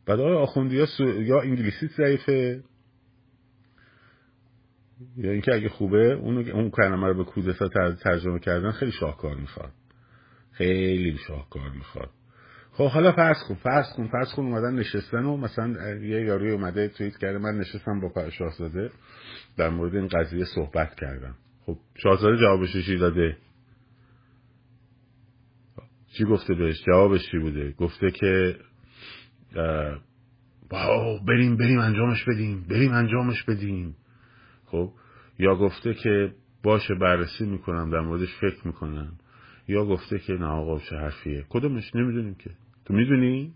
بعد 0.06 0.20
آقای 0.20 0.34
آخوندی 0.34 0.84
یا 0.98 1.40
انگلیسی 1.40 1.86
ضعیفه؟ 1.86 2.62
یا 5.16 5.32
اینکه 5.32 5.54
اگه 5.54 5.68
خوبه 5.68 6.12
اون 6.12 6.50
اون 6.50 6.70
کلمه 6.70 7.06
رو 7.06 7.14
به 7.14 7.24
کودتا 7.24 7.94
ترجمه 7.94 8.38
کردن 8.38 8.70
خیلی 8.70 8.92
شاهکار 8.92 9.34
می‌خواد. 9.34 9.72
خیلی 10.52 11.18
شاهکار 11.26 11.70
می‌خواد. 11.70 12.10
خب 12.72 12.86
حالا 12.86 13.12
فرض 13.12 13.36
کن 13.48 13.54
فرض 13.54 13.86
کن 13.96 14.08
فرض 14.08 14.32
کن 14.32 14.42
اومدن 14.42 14.74
نشستن 14.74 15.24
و 15.24 15.36
مثلا 15.36 15.94
یه 15.94 16.24
یاروی 16.24 16.50
اومده 16.50 16.88
توییت 16.88 17.16
کرده 17.16 17.38
من 17.38 17.58
نشستم 17.58 18.00
با 18.00 18.30
شاهزاده 18.30 18.90
در 19.56 19.68
مورد 19.68 19.94
این 19.94 20.08
قضیه 20.08 20.44
صحبت 20.44 20.94
کردم. 20.94 21.34
خب 21.66 21.76
شاهزاده 22.02 22.36
جوابش 22.36 22.86
چی 22.86 22.96
داده. 22.96 23.36
چی 26.12 26.24
گفته 26.24 26.54
بهش؟ 26.54 26.84
جوابش 26.86 27.30
چی 27.30 27.38
بوده؟ 27.38 27.70
گفته 27.72 28.10
که 28.10 28.56
واو 30.70 31.18
بریم 31.28 31.56
بریم 31.56 31.78
انجامش 31.78 32.24
بدیم 32.24 32.66
بریم 32.70 32.92
انجامش 32.92 33.42
بدیم. 33.42 33.96
خب؟ 34.66 34.92
یا 35.38 35.54
گفته 35.54 35.94
که 35.94 36.32
باشه 36.62 36.94
بررسی 36.94 37.44
می‌کنم 37.46 37.90
در 37.90 38.00
موردش 38.00 38.34
فکر 38.40 38.66
می‌کنم. 38.66 39.12
یا 39.68 39.84
گفته 39.84 40.18
که 40.18 40.32
نه 40.32 40.46
آقا 40.46 40.78
چه 40.78 40.96
حرفیه. 40.96 41.44
کدومش؟ 41.48 41.94
نمی‌دونیم 41.94 42.34
که. 42.34 42.50
تو 42.84 42.94
می‌دونی؟ 42.94 43.52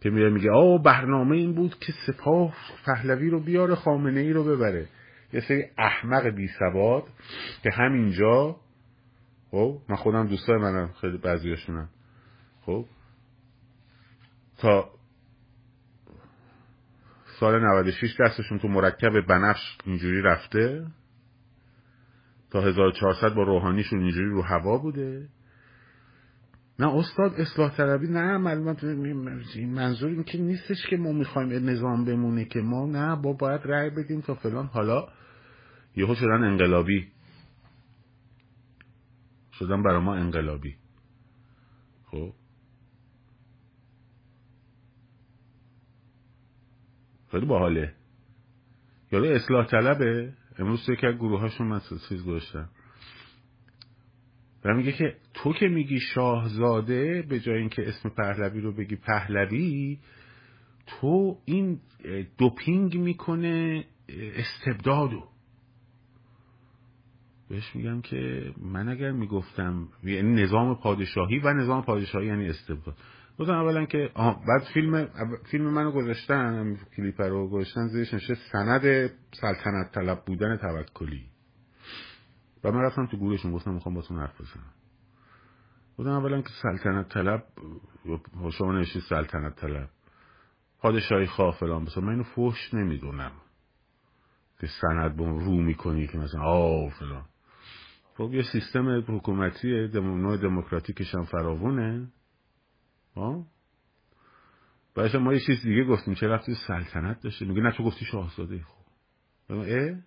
که 0.00 0.10
میگه 0.10 0.28
میگه 0.28 0.50
آه 0.50 0.82
برنامه 0.82 1.36
این 1.36 1.54
بود 1.54 1.74
که 1.78 1.92
سپاه 2.06 2.54
پهلوی 2.84 3.30
رو 3.30 3.40
بیاره 3.40 3.74
خامنه 3.74 4.20
ای 4.20 4.32
رو 4.32 4.44
ببره. 4.44 4.88
یه 5.32 5.40
سری 5.40 5.62
احمق 5.78 6.26
بی 6.26 6.48
سواد 6.48 7.02
که 7.62 7.70
همینجا 7.70 8.56
خب؟ 9.54 9.80
من 9.88 9.96
خودم 9.96 10.26
دوستای 10.26 10.56
منم 10.56 10.92
خیلی 11.00 11.18
بعضیاشونم. 11.18 11.88
خب؟ 12.62 12.84
تا 14.58 14.90
سال 17.40 17.60
96 17.60 18.20
دستشون 18.20 18.58
تو 18.58 18.68
مرکب 18.68 19.20
بنفش 19.20 19.78
اینجوری 19.84 20.22
رفته 20.22 20.86
تا 22.50 22.60
1400 22.60 23.34
با 23.34 23.42
روحانیشون 23.42 24.00
اینجوری 24.00 24.28
رو 24.28 24.42
هوا 24.42 24.78
بوده. 24.78 25.28
نه 26.78 26.94
استاد 26.94 27.34
اصلاح 27.34 27.76
طلبی 27.76 28.06
نه 28.06 28.36
معلومات 28.36 28.84
منظور 29.66 30.10
این 30.10 30.24
که 30.24 30.38
نیستش 30.38 30.86
که 30.90 30.96
ما 30.96 31.12
می‌خوایم 31.12 31.70
نظام 31.70 32.04
بمونه 32.04 32.44
که 32.44 32.60
ما 32.60 32.86
نه 32.86 33.16
با 33.16 33.32
باید 33.32 33.60
رأی 33.64 33.90
بدیم 33.90 34.20
تا 34.20 34.34
فلان. 34.34 34.66
حالا 34.66 35.08
یهو 35.96 36.14
شدن 36.14 36.44
انقلابی. 36.44 37.13
شدن 39.58 39.82
برای 39.82 40.04
ما 40.04 40.14
انقلابی. 40.14 40.76
خب؟ 42.04 42.32
خیلی 47.30 47.46
باحاله. 47.46 47.94
یارو 49.12 49.26
اصلاح 49.26 49.66
طلبه. 49.66 50.32
امروز 50.58 50.88
یکی 50.88 51.06
از 51.06 51.14
گروه 51.14 51.40
هاشون 51.40 51.66
من 51.66 51.80
چیز 52.08 52.24
گذاشتم. 52.24 52.68
و 54.64 54.74
میگه 54.74 54.92
که 54.92 55.16
تو 55.34 55.52
که 55.52 55.68
میگی 55.68 56.00
شاهزاده 56.00 57.22
به 57.22 57.40
جای 57.40 57.58
اینکه 57.58 57.88
اسم 57.88 58.08
پهلوی 58.08 58.60
رو 58.60 58.72
بگی 58.72 58.96
پهلوی 58.96 59.98
تو 60.86 61.38
این 61.44 61.80
دوپینگ 62.38 62.96
می‌کنه 62.96 63.84
استبدادو. 64.08 65.33
بهش 67.48 67.76
میگم 67.76 68.00
که 68.00 68.52
من 68.56 68.88
اگر 68.88 69.12
می‌گفتم 69.12 69.88
یعنی 70.02 70.42
نظام 70.42 70.74
پادشاهی 70.74 71.38
و 71.38 71.52
نظام 71.52 71.82
پادشاهی 71.82 72.26
یعنی 72.26 72.48
استبداد. 72.48 72.96
گفتم 73.38 73.52
اولا 73.52 73.84
که 73.86 74.10
بعد 74.16 74.62
فیلم 74.74 75.08
فیلم 75.50 75.64
منو 75.64 75.90
گذاشتن 75.90 76.76
کلیپ 76.96 77.20
رو 77.20 77.48
گذاشتن 77.48 77.86
زیرش 77.86 78.14
نشه 78.14 78.34
سند 78.52 79.10
سلطنت 79.32 79.92
طلب 79.94 80.24
بودن 80.26 80.56
توکلی. 80.56 81.24
و 82.64 82.72
من 82.72 82.80
رفتم 82.80 83.06
تو 83.06 83.16
گورشون 83.16 83.52
گفتم 83.52 83.74
می‌خوام 83.74 83.94
باتون 83.94 84.18
حرف 84.18 84.40
بزنم. 84.40 84.72
گفتم 85.98 86.10
اولا 86.10 86.42
که 86.42 86.50
سلطنت 86.62 87.08
طلب 87.08 87.44
شما 88.58 88.72
نشی 88.72 89.00
سلطنت 89.00 89.56
طلب. 89.56 89.88
پادشاهی 90.78 91.26
خواه 91.26 91.54
فلان 91.54 91.84
بسا. 91.84 92.00
من 92.00 92.08
اینو 92.08 92.22
فوش 92.22 92.74
نمی‌دونم. 92.74 93.32
که 94.60 94.66
سند 94.80 95.18
رو 95.18 95.62
می‌کنی 95.62 96.06
که 96.06 96.18
مثلا 96.18 96.42
آه 96.42 96.90
فلان. 96.90 97.24
خب 98.16 98.34
یه 98.34 98.42
سیستم 98.52 99.04
حکومتی 99.08 99.88
نوع 99.94 100.36
دموکراتیکش 100.36 101.14
هم 101.14 101.24
فراوونه. 101.24 102.08
ها؟ 103.16 103.46
ما 104.96 105.32
یه 105.32 105.40
چیز 105.40 105.62
دیگه 105.62 105.84
گفتیم 105.84 106.14
چه 106.14 106.26
رفتی 106.26 106.54
سلطنت 106.66 107.20
داشته 107.20 107.44
میگه 107.44 107.60
نه 107.60 107.72
تو 107.72 107.84
گفتی 107.84 108.04
شاهزاده. 108.04 108.60
خب. 109.48 109.54
اه؟ 109.54 109.98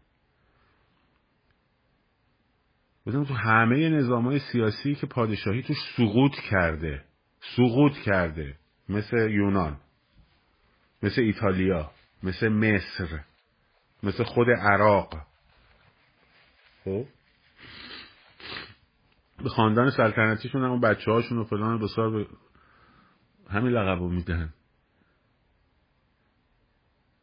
بزنم 3.05 3.25
تو 3.25 3.33
همه 3.33 3.89
نظام 3.89 4.39
سیاسی 4.39 4.95
که 4.95 5.07
پادشاهی 5.07 5.63
توش 5.63 5.77
سقوط 5.97 6.35
کرده. 6.51 7.03
سقوط 7.57 7.93
کرده. 7.93 8.55
مثل 8.89 9.17
یونان. 9.29 9.77
مثل 11.03 11.21
ایتالیا. 11.21 11.91
مثل 12.23 12.47
مصر. 12.49 13.19
مثل 14.03 14.23
خود 14.23 14.47
عراق. 14.49 15.27
خب؟ 16.83 17.05
به 19.43 19.49
خاندان 19.49 19.89
سلطنتیشون 19.89 20.63
هم 20.63 20.79
بچه 20.79 21.11
هاشون 21.11 21.37
و 21.37 21.43
فلان 21.43 21.79
بسار 21.79 22.09
به 22.09 22.27
همین 23.49 23.71
لقب 23.73 23.99
رو 23.99 24.09
میدن. 24.09 24.53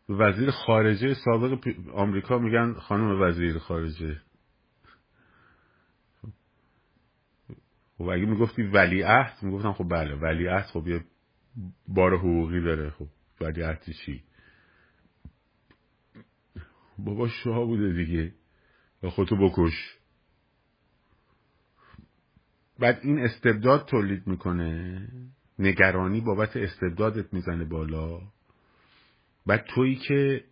وزیر 0.08 0.50
خارجه 0.50 1.14
سابق 1.14 1.74
آمریکا 1.92 2.38
میگن 2.38 2.72
خانم 2.72 3.22
وزیر 3.22 3.58
خارجه. 3.58 4.20
خب 7.98 8.08
اگه 8.08 8.24
می‌گفتی 8.24 8.62
ولیعهد 8.62 9.42
می‌گفتم 9.42 9.72
خب 9.72 9.88
بله 9.90 10.14
ولیعهد 10.14 10.66
خب 10.66 10.88
یه 10.88 11.04
بار 11.88 12.16
حقوقی 12.18 12.60
داره. 12.60 12.90
خب 12.90 13.06
ولیعهد 13.40 13.82
چی؟ 14.04 14.22
بابا 16.98 17.28
شاه 17.28 17.64
بوده 17.64 17.92
دیگه. 17.92 18.34
خودتو 19.10 19.36
بکش. 19.36 19.98
بعد 22.84 23.00
این 23.02 23.18
استبداد 23.18 23.86
تولید 23.86 24.26
می‌کنه. 24.26 25.08
نگرانی 25.58 26.20
بابت 26.20 26.56
استبدادت 26.56 27.34
می‌زنه 27.34 27.64
بالا. 27.64 28.20
بعد 29.46 29.64
تویی 29.74 29.96
که 29.96 30.44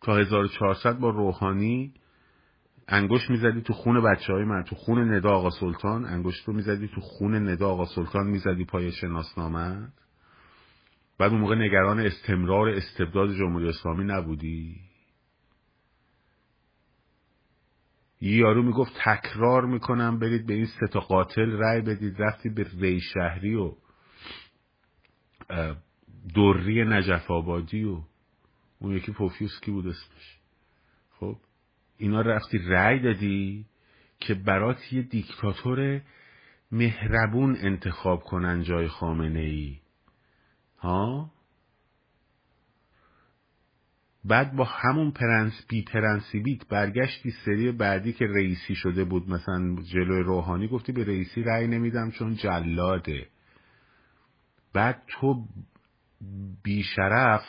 تا 0.00 0.16
1400 0.16 0.98
با 0.98 1.10
روحانی 1.10 1.94
انگوش 2.88 3.30
می‌زدی 3.30 3.60
تو 3.60 3.72
خون 3.72 4.02
بچه 4.02 4.32
های 4.32 4.44
من 4.44 4.62
تو 4.62 4.76
خون 4.76 5.14
ندا 5.14 5.30
آقا 5.30 5.50
سلطان 5.50 6.04
انگشت 6.04 6.48
رو 6.48 6.54
می‌زدی 6.54 6.88
تو 6.88 7.00
خون 7.00 7.48
ندا 7.48 7.68
آقا 7.68 7.86
سلطان 7.86 8.26
می‌زدی 8.26 8.64
پای 8.64 8.92
شناسنامت 8.92 9.92
بعد 11.18 11.32
اون 11.32 11.40
موقع 11.40 11.54
نگران 11.54 12.00
استمرار 12.00 12.68
استبداد 12.68 13.34
جمهوری 13.34 13.68
اسلامی 13.68 14.04
نبودی 14.04 14.76
یه 14.76 14.82
یارو 18.30 18.62
می‌گفت 18.62 18.92
تکرار 19.04 19.66
می‌کنم 19.66 20.18
برید 20.18 20.46
به 20.46 20.54
این 20.54 20.66
سه 20.66 20.86
تا 20.86 21.00
قاتل 21.00 21.50
رأی 21.50 21.80
بدید. 21.80 22.22
رفتی 22.22 22.48
به 22.48 22.66
ری 22.78 23.00
شهری 23.00 23.54
و 23.54 23.74
دری 26.34 26.84
نجف 26.84 27.30
آبادی 27.30 27.84
و 27.84 28.00
اون 28.78 28.96
یکی 28.96 29.12
پوفیوس 29.12 29.60
بود 29.66 29.86
اسمش. 29.86 30.38
خب 31.10 31.36
اینا 31.98 32.20
رفتی 32.20 32.58
رأی 32.58 33.00
دادی 33.00 33.66
که 34.20 34.34
برات 34.34 34.92
یه 34.92 35.02
دیکتاتور 35.02 36.00
مهربون 36.72 37.56
انتخاب 37.56 38.22
کنن 38.22 38.62
جای 38.62 38.88
خامنه 38.88 39.40
ای 39.40 39.78
ها؟ 40.78 41.30
بعد 44.24 44.56
با 44.56 44.64
همون 44.64 45.10
پرنسیب 45.10 45.64
بی 45.68 45.82
پرنسیبیت 45.82 46.68
برگشتی 46.68 47.30
سری 47.30 47.72
بعدی 47.72 48.12
که 48.12 48.26
رئیسی 48.26 48.74
شده 48.74 49.04
بود 49.04 49.30
مثلا 49.30 49.76
جلوی 49.82 50.22
روحانی 50.22 50.68
گفتی 50.68 50.92
به 50.92 51.04
رئیسی 51.04 51.42
رأی 51.42 51.66
نمیدم 51.66 52.10
چون 52.10 52.34
جلاده. 52.34 53.26
بعد 54.72 55.02
تو 55.08 55.44
بیشرف 56.64 57.44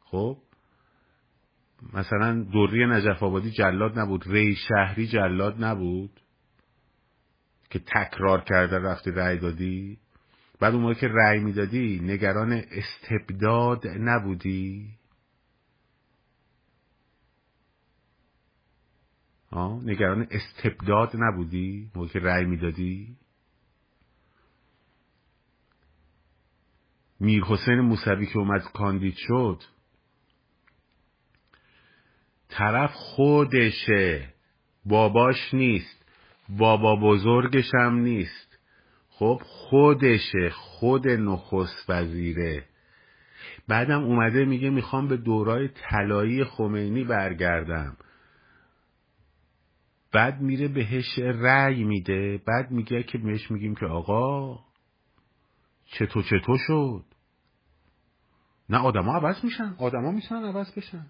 خب 0.00 0.38
مثلا 1.92 2.42
دری 2.42 2.86
نجف 2.86 3.22
آبادی 3.22 3.50
جلاد 3.50 3.98
نبود 3.98 4.24
ری 4.26 4.54
شهری 4.54 5.06
جلاد 5.06 5.64
نبود 5.64 6.20
که 7.70 7.78
تکرار 7.78 8.40
کرده 8.40 8.78
رفتی 8.78 9.10
رأی 9.10 9.38
دادی. 9.38 9.98
بعد 10.60 10.74
اون 10.74 10.82
موقع 10.82 10.94
که 10.94 11.08
رأی 11.08 11.40
می‌دادی 11.40 12.00
نگران 12.02 12.52
استبداد 12.52 13.86
نبودی. 13.88 14.88
نگران 19.60 20.26
استبداد 20.30 21.10
نبودی؟ 21.14 21.90
موقع 21.94 22.08
که 22.08 22.18
رأی 22.18 22.44
می‌دادی؟ 22.44 23.16
میر 27.20 27.44
حسین 27.44 27.80
موسوی 27.80 28.26
که 28.26 28.38
اومد 28.38 28.62
کاندید 28.62 29.14
شد 29.16 29.62
طرف 32.48 32.90
خودشه 32.92 34.34
باباش 34.84 35.54
نیست 35.54 36.04
بابا 36.48 36.96
بزرگش 36.96 37.70
هم 37.74 37.94
نیست. 37.94 38.58
خب 39.08 39.42
خودشه 39.44 40.50
خود 40.50 41.08
نخست 41.08 41.90
وزیره. 41.90 42.64
بعدم 43.68 44.02
اومده 44.02 44.44
میگه 44.44 44.70
می‌خوام 44.70 45.08
به 45.08 45.16
دورای 45.16 45.68
طلایی 45.68 46.44
خمینی 46.44 47.04
برگردم. 47.04 47.96
بعد 50.12 50.40
میره 50.40 50.68
بهش 50.68 51.18
رأی 51.18 51.84
میده. 51.84 52.40
بعد 52.46 52.70
میگه 52.70 53.02
که 53.02 53.18
بهش 53.18 53.50
میگیم 53.50 53.74
که 53.74 53.86
آقا 53.86 54.58
چطور 55.86 56.22
چطور 56.22 56.58
شد؟ 56.66 57.04
نه 58.68 58.78
آدما 58.78 59.16
عوض 59.16 59.44
میشن. 59.44 59.74
آدما 59.78 60.10
میشن 60.10 60.34
عوض 60.34 60.74
بشن. 60.76 61.06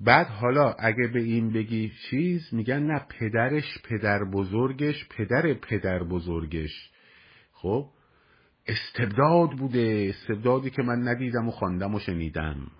بعد 0.00 0.26
حالا 0.26 0.72
اگه 0.72 1.08
به 1.14 1.20
این 1.20 1.52
بگی 1.52 1.92
چیز 2.10 2.54
میگن 2.54 2.82
نه 2.82 3.06
پدرش 3.08 3.78
پدر 3.84 4.18
بزرگش 4.24 5.08
پدر 5.08 5.54
پدر 5.54 6.02
بزرگش. 6.02 6.90
خب 7.52 7.90
استبداد 8.66 9.50
بوده. 9.58 10.14
استبدادی 10.14 10.70
که 10.70 10.82
من 10.82 11.08
ندیدم 11.08 11.48
و 11.48 11.50
خواندم 11.50 11.94
و 11.94 11.98
شنیدم. 11.98 12.70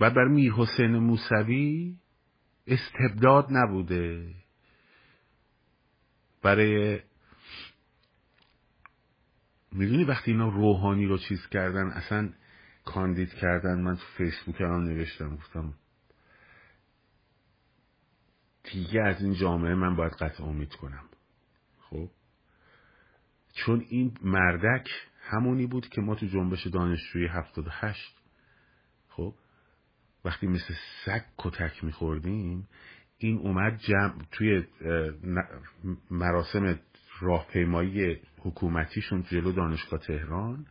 و 0.00 0.10
بر 0.10 0.24
میر 0.24 0.52
حسین 0.52 0.98
موسوی 0.98 1.96
استبداد 2.66 3.46
نبوده. 3.50 4.34
برای 6.42 7.00
می‌دونی 9.72 10.04
وقتی 10.04 10.30
اینا 10.30 10.48
روحانی 10.48 11.06
رو 11.06 11.18
چیز 11.18 11.46
کردن 11.46 11.86
اصلا 11.86 12.32
کاندید 12.84 13.34
کردن 13.34 13.80
من 13.80 13.96
تو 13.96 14.04
فیسبوک 14.16 14.60
هم 14.60 14.84
نوشتم 14.84 15.36
گفتم 15.36 15.74
دیگه 18.72 19.00
از 19.02 19.22
این 19.22 19.34
جامعه 19.34 19.74
من 19.74 19.96
باید 19.96 20.12
قطع 20.12 20.44
امید 20.44 20.74
کنم. 20.74 21.04
خب؟ 21.80 22.10
چون 23.54 23.84
این 23.88 24.16
مردک 24.22 24.88
همونی 25.20 25.66
بود 25.66 25.88
که 25.88 26.00
ما 26.00 26.14
تو 26.14 26.26
جنبش 26.26 26.66
دانشجویی 26.66 27.26
هفتاد 27.26 27.66
هشت 27.70 28.16
خب 28.16 28.19
وقتی 30.24 30.46
مثل 30.46 30.74
سگ 31.04 31.22
کتک 31.38 31.84
میخوردیم 31.84 32.68
این 33.18 33.38
اومد 33.38 33.78
جمع 33.78 34.14
توی 34.30 34.64
مراسم 36.10 36.78
راهپیمایی 37.20 38.20
حکومتیشون 38.38 39.22
جلو 39.22 39.52
دانشگاه 39.52 40.00
تهران 40.00 40.66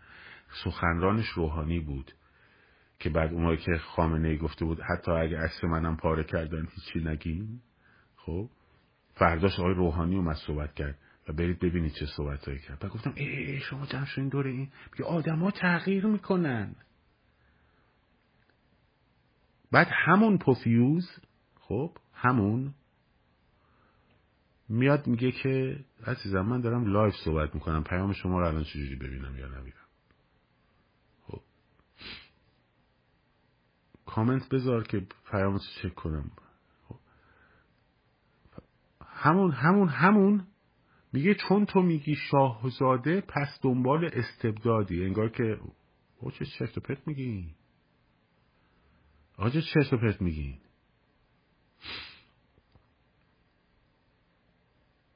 سخنرانش 0.64 1.28
روحانی 1.28 1.80
بود 1.80 2.12
که 3.00 3.10
بعد 3.10 3.34
اونایی 3.34 3.58
که 3.58 3.78
خامنه 3.78 4.38
گفته 4.38 4.66
بود 4.66 4.80
حتی 4.82 5.12
اگه 5.12 5.38
عکس 5.38 5.64
منم 5.64 5.98
پاره 5.98 6.24
کردن 6.24 6.68
هیچی 6.76 7.08
نگیم 7.08 7.62
خب 8.16 8.50
فرداش 9.16 9.60
آقای 9.60 9.74
روحانی 9.74 10.16
اومد 10.16 10.36
صحبت 10.48 10.74
کرد 10.74 10.98
و 11.30 11.34
برید 11.34 11.60
ببینید 11.60 11.94
چه 11.94 12.06
صحبتهایی 12.06 12.60
کرد. 12.60 12.80
بعد 12.80 12.92
گفتم 12.92 13.14
ای, 13.16 13.60
شما 13.60 13.86
جمع 13.86 14.08
این 14.18 14.30
دوره 14.30 14.52
این؟ 14.52 14.70
که 14.98 15.04
آدما 15.04 15.52
تغییر 15.52 16.06
می‌کنن. 16.06 16.76
بعد 19.72 19.88
همون 19.92 20.38
پفیوز 20.38 21.10
خب 21.60 21.98
همون 22.14 22.74
میاد 24.70 25.08
میگه 25.08 25.32
که 25.32 25.80
عزیزم 26.06 26.42
من 26.42 26.62
دارم 26.62 26.86
live 26.86 27.14
صحبت 27.26 27.56
می‌کنم 27.56 27.84
پیام 27.84 28.14
شما 28.14 28.40
رو 28.40 28.48
الان 28.48 28.64
چجوری 28.64 28.96
ببینم 28.96 29.38
یا 29.38 29.48
نبینم 29.48 29.74
خب. 31.28 31.42
کامنت 34.06 34.50
بذار 34.50 34.84
که 34.84 35.08
پیامت 35.32 35.62
چک 35.82 35.96
کنم. 35.96 36.32
خب. 36.88 36.96
همون 39.06 39.52
همون 39.52 39.88
همون 39.88 40.48
میگه 41.14 41.36
چون 41.36 41.66
تو 41.66 41.82
میگی 41.82 42.16
شاهزاده 42.16 43.22
پس 43.22 43.60
دنبال 43.62 44.10
استبدادی. 44.14 45.06
انگار 45.06 45.30
که 45.30 45.60
او 46.20 46.32
چه 46.32 46.46
چرت 46.46 46.78
و 46.78 46.82
پرت 46.82 47.08
میگی؟ 47.08 47.56
آقا 49.40 49.50
چه 49.50 49.62
چرت 49.62 49.94
و 49.94 49.98
پرت 49.98 50.22
میگین 50.22 50.58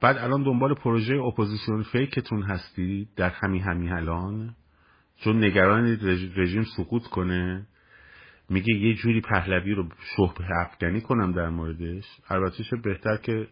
بعد 0.02 0.18
الان 0.18 0.44
دنبال 0.44 0.74
پروژه 0.74 1.16
اپوزیسیون 1.16 1.84
fake 1.84 2.18
تون 2.18 2.44
هستی 2.44 3.10
در 3.16 3.30
همین 3.30 3.62
همین 3.62 3.92
الان؟ 3.92 4.56
چون 5.16 5.44
نگران 5.44 5.86
رژیم 6.36 6.64
سقوط 6.78 7.04
کنه؟ 7.04 7.68
میگه 8.50 8.74
یه 8.74 8.94
جوری 8.96 9.22
پهلوی 9.22 9.74
رو 9.74 9.90
شبه 10.18 10.48
افغانی 10.62 11.02
کنم 11.02 11.32
در 11.32 11.50
موردش؟ 11.50 12.06
البته 12.28 12.64
چه 12.64 12.76
بهتر 12.76 13.18
که 13.18 13.48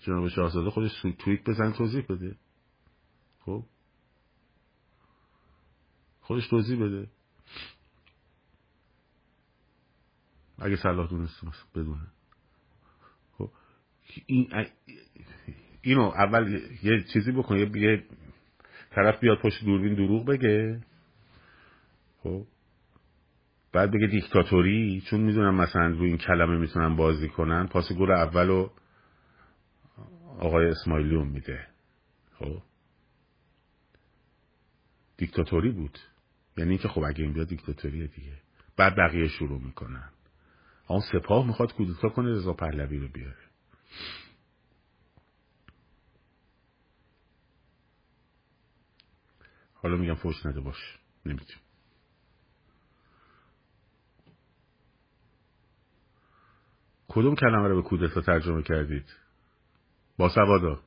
جناب 0.00 0.28
شاهزاده 0.28 0.70
خودش 0.70 1.02
توییت 1.18 1.44
بزن 1.44 1.72
توضیح 1.72 2.04
بده. 2.08 2.36
خب؟ 3.40 3.64
خودش 6.20 6.48
توضیح 6.48 6.82
بده. 6.82 7.08
اگه 10.58 10.76
صلاح 10.76 11.08
دونسته 11.08 11.46
بدونه 11.74 12.06
خب 13.38 13.50
این 14.26 14.48
اینو 15.82 16.02
اول 16.02 16.60
یه 16.82 17.02
چیزی 17.12 17.32
بکن 17.32 17.56
یه 17.56 18.04
طرف 18.90 19.20
بیاد 19.20 19.38
پشت 19.38 19.64
دوربین 19.64 19.94
دروغ 19.94 20.26
بگه. 20.26 20.80
خب 22.22 22.46
بعد 23.72 23.90
بگه 23.90 24.06
دیکتاتوری 24.06 25.02
چون 25.10 25.20
می‌دونم 25.20 25.54
مثلا 25.54 25.86
روی 25.86 26.08
این 26.08 26.18
کلمه 26.18 26.58
می‌تونن 26.58 26.96
بازی 26.96 27.28
کنن 27.28 27.66
پاس 27.66 27.92
گل 27.92 28.10
اول 28.10 28.68
آقای 30.38 30.66
اسماعیلیون 30.66 31.28
میده. 31.28 31.66
خب 32.38 32.62
دیکتاتوری 35.16 35.70
بود. 35.70 35.98
یعنی 36.56 36.70
اینکه 36.70 36.88
خب 36.88 37.02
اگه 37.02 37.24
این 37.24 37.32
بیاد 37.32 37.48
دیکتاتوریه 37.48 38.06
دیگه. 38.06 38.32
بعد 38.76 38.96
بقیه 38.96 39.28
شروع 39.28 39.60
می‌کنن. 39.62 40.08
آن 40.86 41.00
سپاه 41.00 41.46
می‌خواد 41.46 41.72
کودتا 41.72 42.08
کنه 42.08 42.30
رضا 42.30 42.52
پهلوی 42.52 42.98
رو 42.98 43.08
بیاره. 43.08 43.44
حالا 49.74 49.96
میگم 49.96 50.14
فوش 50.14 50.46
نده 50.46 50.60
باش. 50.60 50.98
نمی‌تونی. 51.26 51.60
کدوم 57.08 57.34
کلمه 57.34 57.68
رو 57.68 57.82
به 57.82 57.88
کودتا 57.88 58.20
ترجمه 58.20 58.62
کردید؟ 58.62 59.06
با 60.16 60.28
سوادا. 60.28 60.80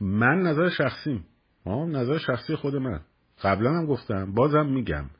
من 0.00 0.42
نظر 0.42 0.68
شخصیم. 0.68 1.26
نظر 1.66 2.18
شخصی 2.18 2.56
خود 2.56 2.76
من. 2.76 3.04
قبلا 3.42 3.70
هم 3.70 3.86
گفتم 3.86 4.34
بازم 4.34 4.66
میگم. 4.66 5.10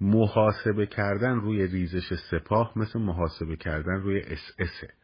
محاسبه 0.00 0.86
کردن 0.86 1.40
روی 1.40 1.66
ریزش 1.66 2.14
سپاه 2.30 2.72
مثل 2.76 2.98
محاسبه 2.98 3.56
کردن 3.56 4.00
روی 4.00 4.20
اس 4.20 4.52
اسه. 4.58 4.94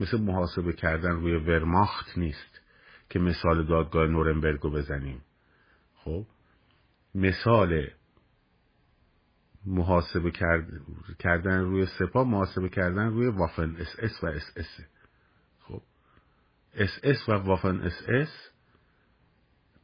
مثل 0.00 0.20
محاسبه 0.20 0.72
کردن 0.72 1.10
روی 1.10 1.36
ورماخت 1.36 2.18
نیست 2.18 2.60
که 3.10 3.18
مثال 3.18 3.66
دادگاه 3.66 4.06
نورنبرگ 4.06 4.60
رو 4.60 4.70
بزنیم. 4.70 5.22
خب؟ 5.94 6.26
مثال 7.14 7.86
محاسبه 9.64 10.30
کردن 11.18 11.60
روی 11.60 11.86
سپاه 11.86 12.28
محاسبه 12.28 12.68
کردن 12.68 13.06
روی 13.06 13.28
وافن 13.28 13.76
اس 13.78 13.96
اس 13.98 14.24
و 14.24 14.26
اس 14.26 14.52
اس 14.56 14.80
خب؟ 15.60 15.82
اس 16.74 16.90
اس 17.02 17.28
و 17.28 17.32
وافن 17.32 17.80
اس 17.80 18.02
اس 18.08 18.52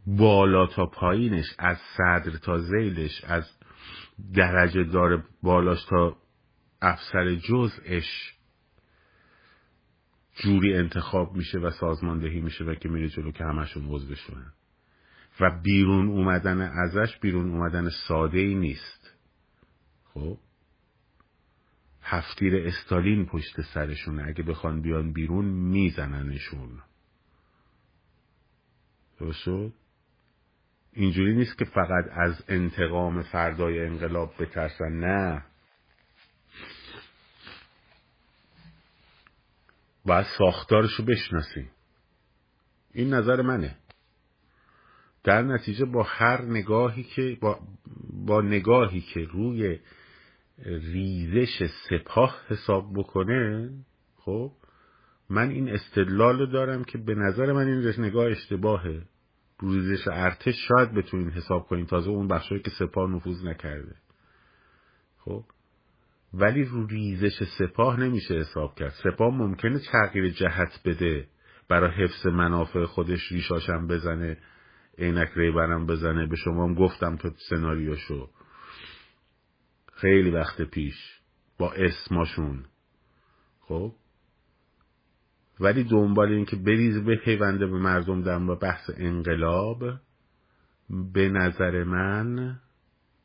بالا 0.06 0.66
تا 0.66 0.86
پایینش 0.86 1.46
از 1.58 1.78
صدر 1.96 2.38
تا 2.38 2.58
ذیلش 2.58 3.24
از 3.24 3.44
درجه 4.34 4.84
دار 4.84 5.24
بالاش 5.42 5.84
تا 5.84 6.16
افسر 6.82 7.34
جزش 7.34 8.32
جوری 10.34 10.74
انتخاب 10.74 11.36
میشه 11.36 11.58
و 11.58 11.70
سازماندهی 11.70 12.40
میشه 12.40 12.64
و 12.64 12.74
که 12.74 12.88
میره 12.88 13.08
جلو 13.08 13.32
که 13.32 13.44
همشون 13.44 13.86
عضو 13.88 14.12
بشونن 14.12 14.52
و 15.40 15.60
بیرون 15.62 16.08
اومدن 16.08 16.60
ازش 16.60 17.18
بیرون 17.18 17.50
اومدن 17.50 17.88
ساده 18.08 18.38
ای 18.38 18.54
نیست. 18.54 19.14
خب؟ 20.14 20.38
هفتیر 22.02 22.56
استالین 22.56 23.26
پشت 23.26 23.60
سرشونه. 23.60 24.24
اگه 24.26 24.42
بخوان 24.42 24.82
بیان 24.82 25.12
بیرون 25.12 25.44
میزننشون. 25.44 26.82
درست 29.20 29.38
شد؟ 29.38 29.72
اینجوری 30.98 31.34
نیست 31.34 31.58
که 31.58 31.64
فقط 31.64 32.04
از 32.10 32.44
انتقام 32.48 33.22
فردای 33.22 33.86
انقلاب 33.86 34.34
بترسن 34.38 34.92
نه. 34.92 35.44
باید 40.04 40.26
ساختارشو 40.38 41.04
بشناسیم 41.04 41.70
این 42.94 43.14
نظر 43.14 43.42
منه. 43.42 43.76
در 45.24 45.42
نتیجه 45.42 45.84
با 45.84 46.02
هر 46.02 46.42
نگاهی 46.42 47.02
که 47.02 47.38
با, 47.40 47.60
با 48.26 48.42
نگاهی 48.42 49.00
که 49.00 49.20
روی 49.20 49.78
ریزش 50.64 51.70
سپاه 51.88 52.42
حساب 52.48 52.92
بکنه 52.94 53.70
خب 54.16 54.52
من 55.30 55.50
این 55.50 55.68
استدلال 55.68 56.50
دارم 56.50 56.84
که 56.84 56.98
به 56.98 57.14
نظر 57.14 57.52
من 57.52 57.66
این 57.66 57.94
نگاه 57.98 58.26
اشتباهه. 58.26 59.02
ریزش 59.62 60.08
ارتش 60.08 60.54
شاید 60.68 60.94
بتونین 60.94 61.30
حساب 61.30 61.66
کنین 61.66 61.86
تازه 61.86 62.10
اون 62.10 62.28
بخشایی 62.28 62.62
که 62.62 62.70
سپاه 62.70 63.10
نفوذ 63.10 63.44
نکرده. 63.44 63.96
خب؟ 65.18 65.44
ولی 66.34 66.64
رو 66.64 66.86
ریزش 66.86 67.42
سپاه 67.58 68.00
نمیشه 68.00 68.34
حساب 68.34 68.74
کرد. 68.74 68.92
سپاه 69.04 69.34
ممکنه 69.34 69.80
تغییر 69.92 70.28
جهت 70.28 70.80
بده. 70.84 71.28
برای 71.68 71.90
حفظ 71.90 72.26
منافع 72.26 72.84
خودش 72.84 73.32
ریشاشم 73.32 73.86
بزنه 73.86 74.38
عینک 74.98 75.30
ریبرم 75.36 75.86
بزنه. 75.86 76.26
به 76.26 76.36
شما 76.36 76.64
هم 76.64 76.74
گفتم 76.74 77.16
تو 77.16 77.30
سناریوشو. 77.50 78.30
خیلی 79.92 80.30
وقت 80.30 80.62
پیش 80.62 81.20
با 81.58 81.72
اسماشون. 81.72 82.64
خب؟ 83.60 83.92
ولی 85.60 85.84
دنبال 85.84 86.32
این 86.32 86.44
که 86.44 86.56
بریز 86.56 87.04
به 87.04 87.16
پیونده 87.16 87.66
به 87.66 87.78
مردم 87.78 88.22
در 88.22 88.54
بحث 88.54 88.90
انقلاب 88.96 89.84
به 91.12 91.28
نظر 91.28 91.84
من 91.84 92.56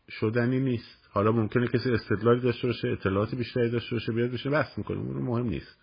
شدنی 0.09 0.59
نیست. 0.59 1.09
حالا 1.11 1.31
ممکنه 1.31 1.67
کسی 1.67 1.91
استدلالی 1.91 2.41
داشته 2.41 2.67
باشه 2.67 2.87
اطلاعاتی 2.87 3.35
بیشتری 3.35 3.69
داشته 3.69 3.95
باشه 3.95 4.11
بیاد 4.11 4.31
بشه 4.31 4.49
بحث 4.49 4.77
می‌کنه. 4.77 4.97
اون 4.97 5.21
مهم 5.21 5.45
نیست. 5.45 5.77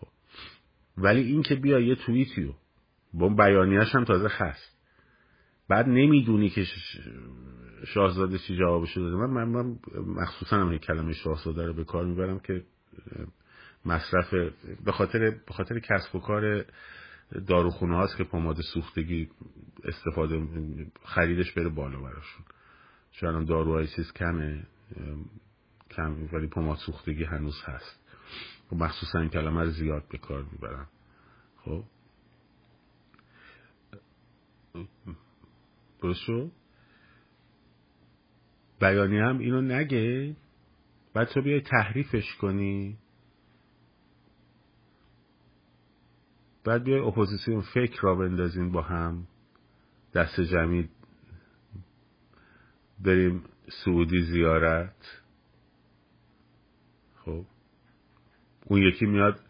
خب. 0.00 0.06
ولی 0.98 1.20
این 1.20 1.42
که 1.42 1.54
بیا 1.54 1.80
یه 1.80 1.94
توییتیو 1.94 2.52
با 3.12 3.28
بیانیهش 3.28 3.94
هم 3.94 4.04
تازه 4.04 4.28
هست 4.30 4.76
بعد 5.68 5.88
نمی‌دونی 5.88 6.50
که 6.50 6.64
شاهزاده 7.86 8.38
چی 8.38 8.56
جوابشو 8.56 9.00
داده. 9.00 9.16
من 9.16 9.30
من, 9.30 9.44
من 9.44 9.78
مخصوصا 10.06 10.56
هم 10.56 10.78
کلمه 10.78 11.12
شاهزاده 11.12 11.66
رو 11.66 11.72
به 11.72 11.84
کار 11.84 12.06
می‌برم 12.06 12.38
که 12.38 12.64
مصرف 13.86 14.34
به 14.84 14.92
خاطر 14.92 15.30
به 15.30 15.54
خاطر 15.54 15.78
کسب 15.78 16.14
و 16.16 16.20
کار 16.20 16.64
داروخونه 17.46 17.96
هاست 17.96 18.16
که 18.16 18.24
پماد 18.24 18.56
سوختگی 18.60 19.30
استفاده 19.84 20.46
خریدش 21.04 21.52
بره 21.52 21.68
بالا 21.68 22.00
براشون 22.00 22.44
چون 23.12 23.28
الان 23.28 23.44
داروهای 23.44 23.86
چیز 23.86 24.12
کمه 24.12 24.66
کم 25.90 26.28
ولی 26.32 26.46
پماد 26.46 26.76
سوختگی 26.76 27.24
هنوز 27.24 27.62
هست. 27.64 28.00
و 28.72 28.76
مخصوصا 28.76 29.20
این 29.20 29.28
کلمه 29.28 29.62
رو 29.62 29.70
زیاد 29.70 30.08
به 30.08 30.18
کار 30.18 30.42
می‌برن. 30.52 30.86
خب؟ 31.64 31.84
شد؟ 36.12 36.50
بیانی 38.80 39.18
هم 39.18 39.38
اینو 39.38 39.60
نگه. 39.60 40.36
بعد 41.14 41.28
تو 41.28 41.42
بیای 41.42 41.60
تحریفش 41.60 42.34
کنی. 42.34 42.98
بعد 46.66 46.84
بیای 46.84 47.00
اپوزیسیون 47.00 47.60
فکر 47.60 48.00
را 48.02 48.14
بندازیم 48.14 48.72
با 48.72 48.82
هم. 48.82 49.26
دست 50.14 50.40
جمعی 50.40 50.88
بریم 53.00 53.42
سعودی 53.84 54.22
زیارت. 54.22 55.22
خب. 57.24 57.44
اون 58.64 58.82
یکی 58.82 59.06
میاد 59.06 59.40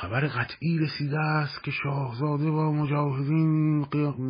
خبر 0.00 0.26
قطعی 0.26 0.78
رسیده 0.78 1.18
است 1.18 1.64
که 1.64 1.70
شاهزاده 1.70 2.50
با 2.50 2.72
مجاهدین 2.72 3.86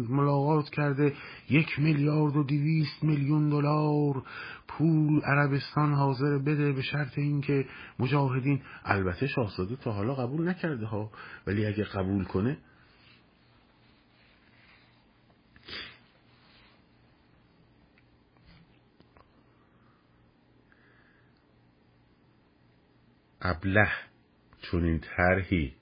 ملاقات 0.08 0.70
کرده 0.70 1.12
یک 1.50 1.78
میلیارد 1.78 2.36
و 2.36 2.42
دویست 2.42 3.04
میلیون 3.04 3.48
دلار 3.50 4.22
پول 4.68 5.20
عربستان 5.20 5.92
حاضر 5.92 6.38
بده 6.38 6.72
به 6.72 6.82
شرط 6.82 7.18
اینکه 7.18 7.66
مجاهدین 7.98 8.62
البته 8.84 9.26
شاهزاده 9.26 9.76
تا 9.76 9.92
حالا 9.92 10.14
قبول 10.14 10.48
نکرده 10.48 10.86
ها 10.86 11.10
ولی 11.46 11.66
اگه 11.66 11.84
قبول 11.84 12.24
کنه 12.24 12.58
ابله. 23.42 24.13
چون 24.74 24.84
این 24.84 24.98
طرحی 24.98 25.72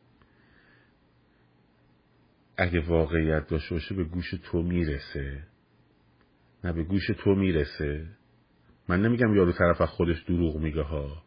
اگه 2.57 2.81
واقعیت 2.81 3.49
داشته 3.49 3.75
باشه 3.75 3.95
به 3.95 4.05
گوش 4.05 4.31
تو 4.31 4.63
می‌رسه؟ 4.63 5.43
نه 6.65 6.73
به 6.73 6.83
گوش 6.85 7.07
تو 7.07 7.35
می‌رسه. 7.35 8.07
من 8.89 9.03
نمیگم 9.03 9.35
یارو 9.35 9.53
طرف 9.53 9.81
از 9.81 9.89
خودش 9.89 10.23
دروغ 10.23 10.57
میگه 10.57 10.83
ها. 10.83 11.23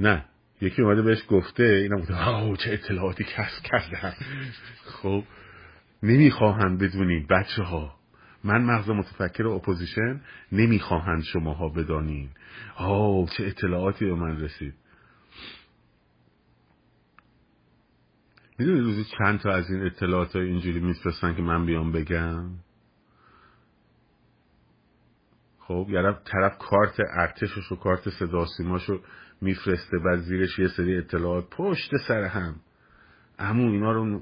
نه 0.00 0.24
یکی 0.60 0.82
اومده 0.82 1.02
بهش 1.02 1.22
گفته 1.28 1.62
اینم 1.62 2.00
بوده 2.00 2.14
آه 2.14 2.56
چه 2.56 2.72
اطلاعاتی 2.72 3.24
کسب 3.24 3.62
کردن 3.64 4.14
خب 4.84 5.24
نمی‌خواهم 6.02 6.78
بدونید 6.78 7.28
بچه 7.28 7.62
ها 7.62 7.94
من 8.44 8.62
مغز 8.62 8.90
متفکر 8.90 9.46
opposition 9.46 10.20
نمی‌خواهند 10.52 11.22
شماها 11.22 11.68
بدانین. 11.68 12.28
آه 12.76 13.30
چه 13.30 13.46
اطلاعاتی 13.46 14.04
به 14.04 14.14
من 14.14 14.40
رسید. 14.40 14.74
می‌دونی 18.58 18.80
روزی 18.80 19.04
چند 19.18 19.40
تا 19.40 19.50
از 19.50 19.70
این 19.70 19.86
اطلاعات 19.86 20.36
های 20.36 20.46
اینجوری 20.46 20.80
میفرستن 20.80 21.34
که 21.34 21.42
من 21.42 21.66
بیام 21.66 21.92
بگم؟ 21.92 22.50
خب 25.58 25.86
یعنی 25.90 26.14
طرف 26.24 26.58
کارت 26.58 27.00
ارتشش 27.18 27.72
و 27.72 27.76
کارت 27.76 28.10
صدا 28.10 28.46
سیماشو 28.56 29.00
میفرسته 29.40 29.98
بعد 29.98 30.18
زیرش 30.18 30.58
یه 30.58 30.68
سری 30.68 30.98
اطلاعات 30.98 31.50
پشت 31.50 31.96
سر 32.08 32.24
هم. 32.24 32.56
امو 33.38 33.72
اینا 33.72 33.92
رو 33.92 34.20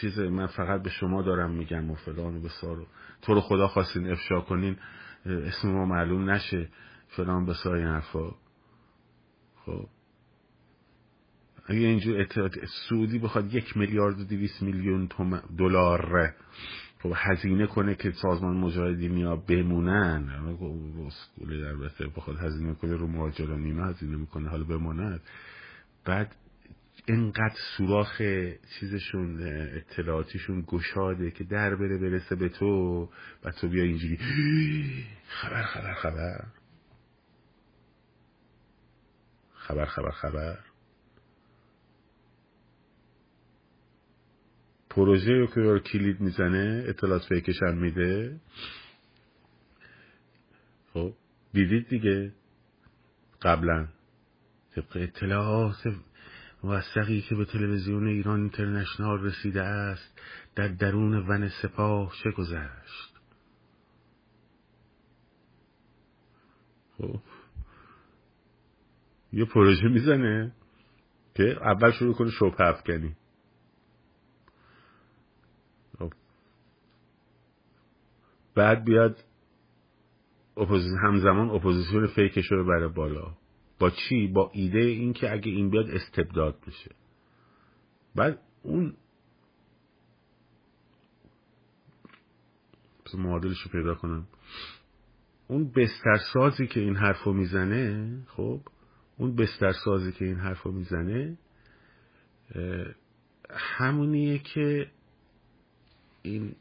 چیز 0.00 0.18
من 0.18 0.46
فقط 0.46 0.82
به 0.82 0.90
شما 0.90 1.22
دارم 1.22 1.50
میگم 1.50 1.90
و 1.90 1.94
فلان 1.94 2.36
و 2.36 2.40
بسار 2.40 2.86
تو 3.22 3.34
رو 3.34 3.40
خدا 3.40 3.68
خواستین 3.68 4.10
افشا 4.10 4.40
کنین 4.40 4.76
اسم 5.26 5.68
ما 5.68 5.84
معلوم 5.84 6.30
نشه 6.30 6.68
فلان 7.08 7.46
بسار 7.46 7.76
این 7.76 7.86
حرفا. 7.86 8.30
خب. 9.64 9.86
اگه 11.70 11.80
اینجور 11.80 12.20
اطلاعات 12.20 12.54
سعودی 12.88 13.18
بخواد 13.18 13.54
یک 13.54 13.76
میلیارد 13.76 14.20
و 14.20 14.24
دویست 14.24 14.62
میلیون 14.62 15.08
دلار 15.58 16.34
خب 16.98 17.12
هزینه 17.16 17.66
کنه 17.66 17.94
که 17.94 18.10
سازمان 18.10 18.56
مجاهدین 18.56 19.24
ها 19.24 19.36
بمونن. 19.36 20.28
رسکوله 21.06 21.68
البته 21.68 22.06
بخواد 22.06 22.36
هزینه 22.36 22.74
کنه 22.74 22.96
رو 22.96 23.06
مهاجران 23.06 23.64
اینا 23.64 23.84
هزینه 23.84 24.16
می‌کنه 24.16 24.48
حالا 24.48 24.64
بماند. 24.64 25.20
بعد 26.04 26.36
اینقدر 27.06 27.56
سوراخ 27.76 28.22
چیزشون 28.80 29.42
اطلاعاتیشون 29.76 30.64
گشاده 30.66 31.30
که 31.30 31.44
در 31.44 31.76
بره 31.76 31.98
برسه 31.98 32.36
به 32.36 32.48
تو 32.48 33.08
و 33.44 33.50
تو 33.50 33.68
بیا 33.68 33.84
اینجوری. 33.84 34.18
خبر 35.28 35.62
خبر 35.62 35.94
خبر. 35.94 36.44
خبر 39.54 39.84
خبر 39.84 40.10
خبر. 40.10 40.69
پروژه 44.90 45.32
رو 45.32 45.46
که 45.46 45.90
کلید 45.92 46.20
می‌زنه 46.20 46.84
اطلاعات 46.86 47.24
فیکش 47.28 47.62
هم 47.62 47.76
میده. 47.76 48.40
خب 50.92 51.12
دیدید 51.52 51.88
دیگه؟ 51.88 52.32
قبلا. 53.42 53.88
طبق 54.74 54.96
اطلاعات 54.96 55.76
موثقی 56.64 57.20
که 57.20 57.34
به 57.34 57.44
تلویزیون 57.44 58.06
ایران 58.06 58.40
اینترنشنال 58.40 59.22
رسیده 59.22 59.62
است 59.62 60.20
در 60.54 60.68
درون 60.68 61.14
ون 61.14 61.48
سپاه 61.48 62.12
چه 62.24 62.30
گذشت؟ 62.30 63.14
خب. 66.98 67.20
یه 69.32 69.44
پروژه 69.44 69.88
می‌زنه 69.88 70.52
که 71.34 71.56
اول 71.60 71.90
شروع 71.90 72.14
کنه 72.14 72.30
شبهه 72.30 72.60
افکنی. 72.60 73.16
بعد 78.54 78.84
بیاد 78.84 79.24
اپوزیسیون 80.56 80.98
همزمان 80.98 81.50
اپوزیسیون 81.50 82.06
fake 82.06 82.37
ش 82.37 82.52
رو 82.52 82.64
بره 82.64 82.88
بالا. 82.88 83.36
با 83.78 83.90
چی؟ 83.90 84.26
با 84.26 84.50
ایده 84.54 84.78
این 84.78 85.12
که 85.12 85.32
اگه 85.32 85.50
این 85.50 85.70
بیاد 85.70 85.90
استبداد 85.90 86.62
میشه. 86.66 86.90
بعد 88.14 88.38
اون 88.62 88.94
معادلش 93.14 93.60
رو 93.60 93.70
پیدا 93.70 93.94
کنم. 93.94 94.26
اون 95.48 95.70
بسترسازی 95.70 96.66
که 96.66 96.80
این 96.80 96.96
حرفو 96.96 97.32
می‌زنه 97.32 98.12
خب 98.26 98.60
اون 99.16 99.36
بسترسازی 99.36 100.12
که 100.12 100.24
این 100.24 100.36
حرفو 100.36 100.72
می‌زنه 100.72 101.38
همونیه 103.50 104.38
که 104.38 104.90
این 106.22 106.54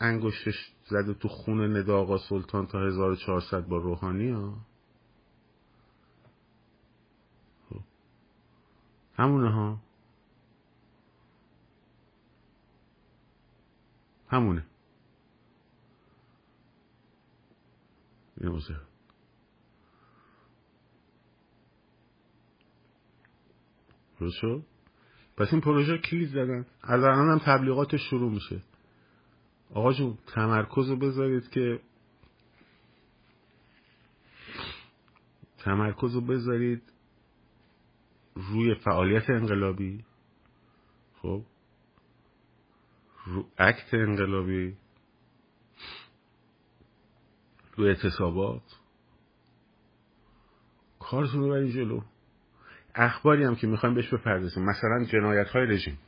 انگشتش 0.00 0.72
زده 0.88 1.14
تو 1.14 1.28
خون 1.28 1.76
ندا 1.76 2.00
آقا 2.00 2.18
سلطان 2.18 2.66
تا 2.66 2.86
1400 2.86 3.66
با 3.66 3.76
روحانی 3.76 4.30
ها. 4.30 4.58
خب. 7.70 7.80
همونه 9.14 9.50
ها؟ 9.50 9.80
همونه. 14.28 14.64
این 18.40 18.60
شد؟ 24.30 24.62
پس 25.36 25.52
این 25.52 25.60
پروژه 25.60 25.98
کلید 25.98 26.28
زدن. 26.28 26.66
الان 26.82 27.30
هم 27.30 27.38
تبلیغاتش 27.38 28.00
شروع 28.10 28.32
میشه. 28.32 28.62
آقا 29.74 29.92
جون 29.92 30.18
تمرکز 30.34 30.88
رو 30.88 30.96
بذارید 30.96 31.50
که 31.50 31.80
تمرکز 35.58 36.14
رو 36.14 36.20
بذارید 36.20 36.82
روی 38.34 38.74
فعالیت 38.74 39.30
انقلابی. 39.30 40.04
خب؟ 41.22 41.42
رو 43.26 43.46
اکت 43.58 43.94
انقلابی. 43.94 44.76
روی 47.76 47.88
اعتصابات. 47.88 48.62
کارتون 50.98 51.40
رو 51.40 51.50
برید 51.50 51.74
جلو. 51.74 52.00
اخباری 52.94 53.44
هم 53.44 53.56
که 53.56 53.66
می‌خوایم 53.66 53.94
بهش 53.94 54.14
بپردازیم. 54.14 54.64
مثلا 54.64 55.04
جنایت 55.04 55.48
های 55.48 55.66
رژیم. 55.66 55.98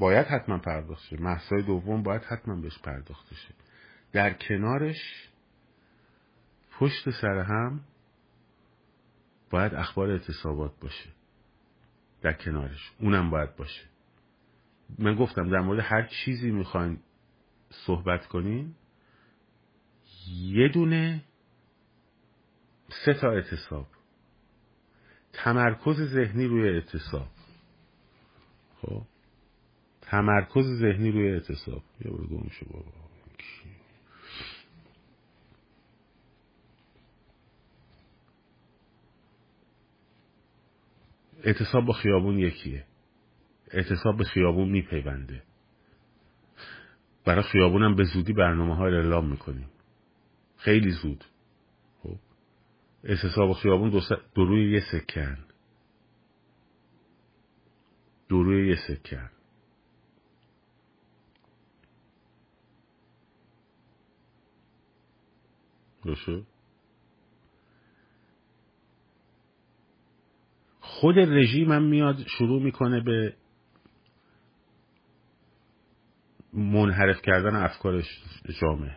باید 0.00 0.26
حتما 0.26 0.58
پرداخت 0.58 1.04
شه. 1.04 1.20
محصای 1.20 1.62
دوم 1.62 2.02
باید 2.02 2.22
حتما 2.22 2.56
بهش 2.56 2.78
پرداخته 2.78 3.34
شه. 3.34 3.54
در 4.12 4.32
کنارش 4.32 5.28
پشت 6.78 7.10
سر 7.10 7.38
هم 7.38 7.80
باید 9.50 9.74
اخبار 9.74 10.10
اعتصابات 10.10 10.80
باشه. 10.80 11.10
در 12.22 12.32
کنارش 12.32 12.92
اونم 13.00 13.30
باید 13.30 13.56
باشه. 13.56 13.82
من 14.98 15.14
گفتم 15.14 15.50
در 15.50 15.60
مورد 15.60 15.80
هر 15.80 16.02
چیزی 16.02 16.50
می‌خواین 16.50 16.98
صحبت 17.70 18.26
کنین 18.26 18.74
یه 20.28 20.68
دونه 20.68 21.24
سه 23.04 23.14
تا 23.14 23.30
اعتصاب. 23.30 23.86
تمرکز 25.32 25.96
ذهنی 26.00 26.46
روی 26.46 26.68
اعتصاب. 26.68 27.28
خب؟ 28.82 29.02
تمرکز 30.10 30.64
ذهنی 30.80 31.10
روی 31.10 31.30
اعتصاب. 31.30 31.82
یا 32.04 32.10
برو 32.10 32.26
گم 32.26 32.48
شو 32.48 32.66
بابا. 32.70 32.92
اعتصاب 41.44 41.84
با 41.84 41.92
خیابون 41.92 42.38
یکیه. 42.38 42.84
اعتصاب 43.70 44.16
به 44.16 44.24
خیابون 44.24 44.68
میپیونده. 44.68 45.42
برای 47.24 47.42
خیابونم 47.42 47.94
به 47.94 48.04
زودی 48.04 48.32
برنامه 48.32 48.76
های 48.76 48.94
اعلام 48.94 49.30
می‌کنیم. 49.30 49.68
خیلی 50.56 50.90
زود. 50.90 51.24
خب. 52.02 52.16
اعتصاب 53.04 53.52
خیابون 53.52 53.90
دو, 54.34 54.58
یه 54.58 54.80
سکن. 54.92 55.38
دو 58.28 58.42
روی 58.42 58.68
یه 58.68 58.76
سکن. 58.88 59.30
باشه 66.04 66.42
خود 70.80 71.18
رژیم 71.18 71.72
هم 71.72 71.82
میاد 71.82 72.16
شروع 72.38 72.62
می‌کنه 72.62 73.00
به 73.00 73.34
منحرف 76.52 77.22
کردن 77.22 77.56
افکارش 77.56 78.22
جامعه. 78.60 78.96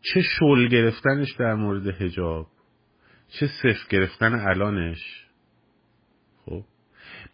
چه 0.00 0.22
شل 0.22 0.68
گرفتنش 0.68 1.32
در 1.38 1.54
مورد 1.54 1.86
هجاب 1.86 2.46
چه 3.28 3.46
صفر 3.46 3.88
گرفتن 3.90 4.34
الانش. 4.34 5.26
خب 6.44 6.64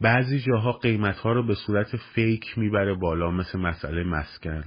بعضی 0.01 0.41
جاها 0.41 0.73
قیمت 0.73 1.17
ها 1.17 1.33
رو 1.33 1.47
به 1.47 1.55
صورت 1.55 1.97
فیک 2.15 2.59
می‌بره 2.59 2.95
بالا 2.95 3.31
مثل 3.31 3.59
مسئله 3.59 4.05
مسکن. 4.05 4.65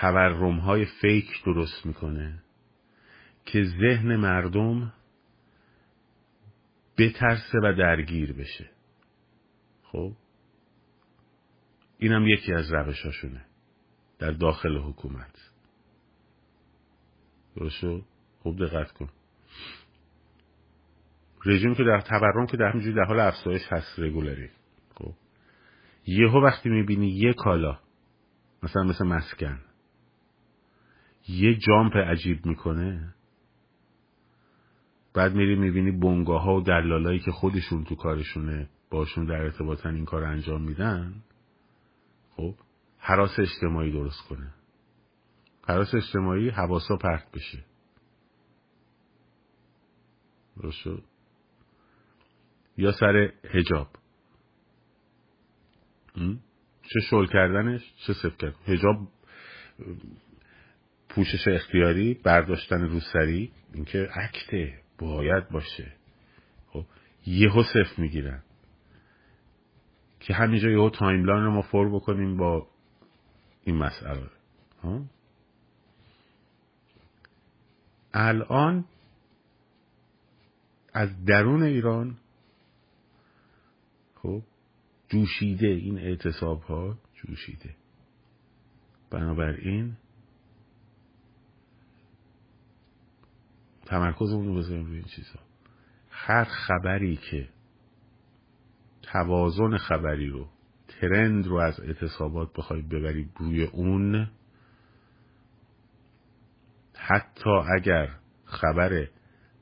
تورم 0.00 0.58
های 0.58 0.86
فیک 1.00 1.44
درست 1.44 1.86
می‌کنه 1.86 2.42
که 3.44 3.64
ذهن 3.64 4.16
مردم 4.16 4.92
بترسه 6.98 7.58
و 7.62 7.74
درگیر 7.78 8.32
بشه. 8.32 8.70
خب؟ 9.82 10.12
اینم 11.98 12.26
یکی 12.26 12.52
از 12.52 12.72
روشاشونه 12.72 13.44
در 14.18 14.30
داخل 14.30 14.78
حکومت. 14.78 15.50
درست 17.56 18.04
خوب 18.42 18.64
دقت 18.64 18.92
کن. 18.92 19.08
رژیم 21.46 21.74
که 21.74 21.84
در 21.84 22.00
تورم 22.00 22.46
که 22.46 22.56
در 22.56 22.68
همینجوری 22.68 22.94
در 22.94 23.04
حال 23.04 23.20
افزایش 23.20 23.62
هست 23.68 23.98
رگولری. 23.98 24.50
خب؟ 24.94 25.14
یهو 26.06 26.44
وقتی 26.44 26.68
می‌بینی 26.68 27.08
یه 27.08 27.32
کالا 27.32 27.78
مثلا 28.62 28.82
مثل 28.82 29.04
مسکن 29.04 29.60
یه 31.28 31.54
جامپ 31.54 31.96
عجیب 31.96 32.46
می‌کنه. 32.46 33.14
بعد 35.14 35.34
میری 35.34 35.54
می‌بینی 35.54 35.90
بنگاه 35.90 36.42
ها 36.42 36.54
و 36.56 36.60
دلالایی 36.60 37.18
که 37.18 37.30
خودشون 37.30 37.84
تو 37.84 37.94
کارشونه 37.94 38.68
باشون 38.90 39.24
در 39.24 39.42
ارتباطن 39.42 39.94
این 39.94 40.04
کار 40.04 40.24
انجام 40.24 40.62
میدن. 40.62 41.14
خب 42.30 42.54
حراس 42.98 43.38
اجتماعی 43.38 43.92
درست 43.92 44.22
کنه. 44.28 44.54
حراس 45.68 45.94
اجتماعی 45.94 46.48
حواسا 46.48 46.96
پرت 46.96 47.32
بشه. 47.32 47.64
شد؟ 50.70 51.02
یا 52.76 52.92
سر 52.92 53.32
هجاب 53.44 53.88
چه 56.82 57.00
شل 57.10 57.26
کردنش؟ 57.26 57.92
چه 58.06 58.12
صف 58.12 58.38
کرد 58.38 58.54
هجاب 58.66 59.08
پوشش 61.08 61.48
اختیاری 61.48 62.14
برداشتن 62.14 62.80
روسری 62.80 63.52
اینکه 63.74 64.08
اکته 64.14 64.80
باید 64.98 65.48
باشه. 65.48 65.92
خب 66.68 66.84
یهو 67.26 67.62
صف 67.62 67.98
می‌گیرن. 67.98 68.42
که 70.20 70.34
همینجا 70.34 70.70
یهو 70.70 70.90
تایملاین 70.90 71.44
رو 71.44 71.50
ما 71.50 71.62
فور 71.62 71.94
بکنیم 71.94 72.36
با 72.36 72.66
این 73.64 73.76
مسئله. 73.76 74.30
ها 74.82 75.02
الان 78.14 78.84
از 80.92 81.24
درون 81.24 81.62
ایران 81.62 82.16
خب 84.14 84.42
جوشیده 85.08 85.66
این 85.66 85.98
اعتصاب 85.98 86.62
ها 86.62 86.98
جوشیده. 87.14 87.74
بنابراین 89.10 89.96
تمرکزمون 93.86 94.46
رو 94.46 94.54
بذاریم 94.54 94.84
روی 94.84 94.96
این 94.96 95.06
چیزها 95.16 95.40
هر 96.10 96.44
خبری 96.44 97.16
که 97.16 97.48
توازن 99.02 99.76
خبری 99.76 100.28
رو 100.28 100.48
ترند 100.88 101.46
رو 101.46 101.56
از 101.56 101.80
اعتصابات 101.80 102.52
بخوای 102.52 102.82
ببری 102.82 103.30
روی 103.36 103.64
اون 103.64 104.30
حتی 106.94 107.50
اگر 107.50 108.08
خبر 108.44 109.08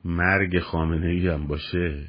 مرگ 0.05 0.59
خامنه 0.59 1.07
ای 1.07 1.27
هم 1.27 1.47
باشه 1.47 2.07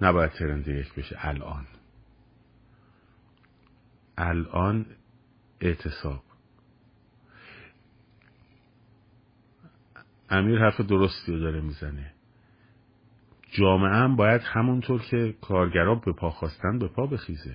نباید 0.00 0.30
ترند 0.30 0.68
یک 0.68 0.94
بشه. 0.94 1.16
الان. 1.18 1.66
الان 4.18 4.86
اعتصاب. 5.60 6.29
امیر 10.30 10.58
حرف 10.58 10.80
درستی 10.80 11.32
رو 11.32 11.40
داره 11.40 11.60
می‌زنه. 11.60 12.12
جامعه 13.50 13.90
هم 13.90 14.16
باید 14.16 14.40
همونطور 14.44 15.02
که 15.02 15.34
کارگرا 15.40 15.94
به 15.94 16.12
پا 16.12 16.30
خواستن 16.30 16.78
به 16.78 16.88
پا 16.88 17.06
بخیزه. 17.06 17.54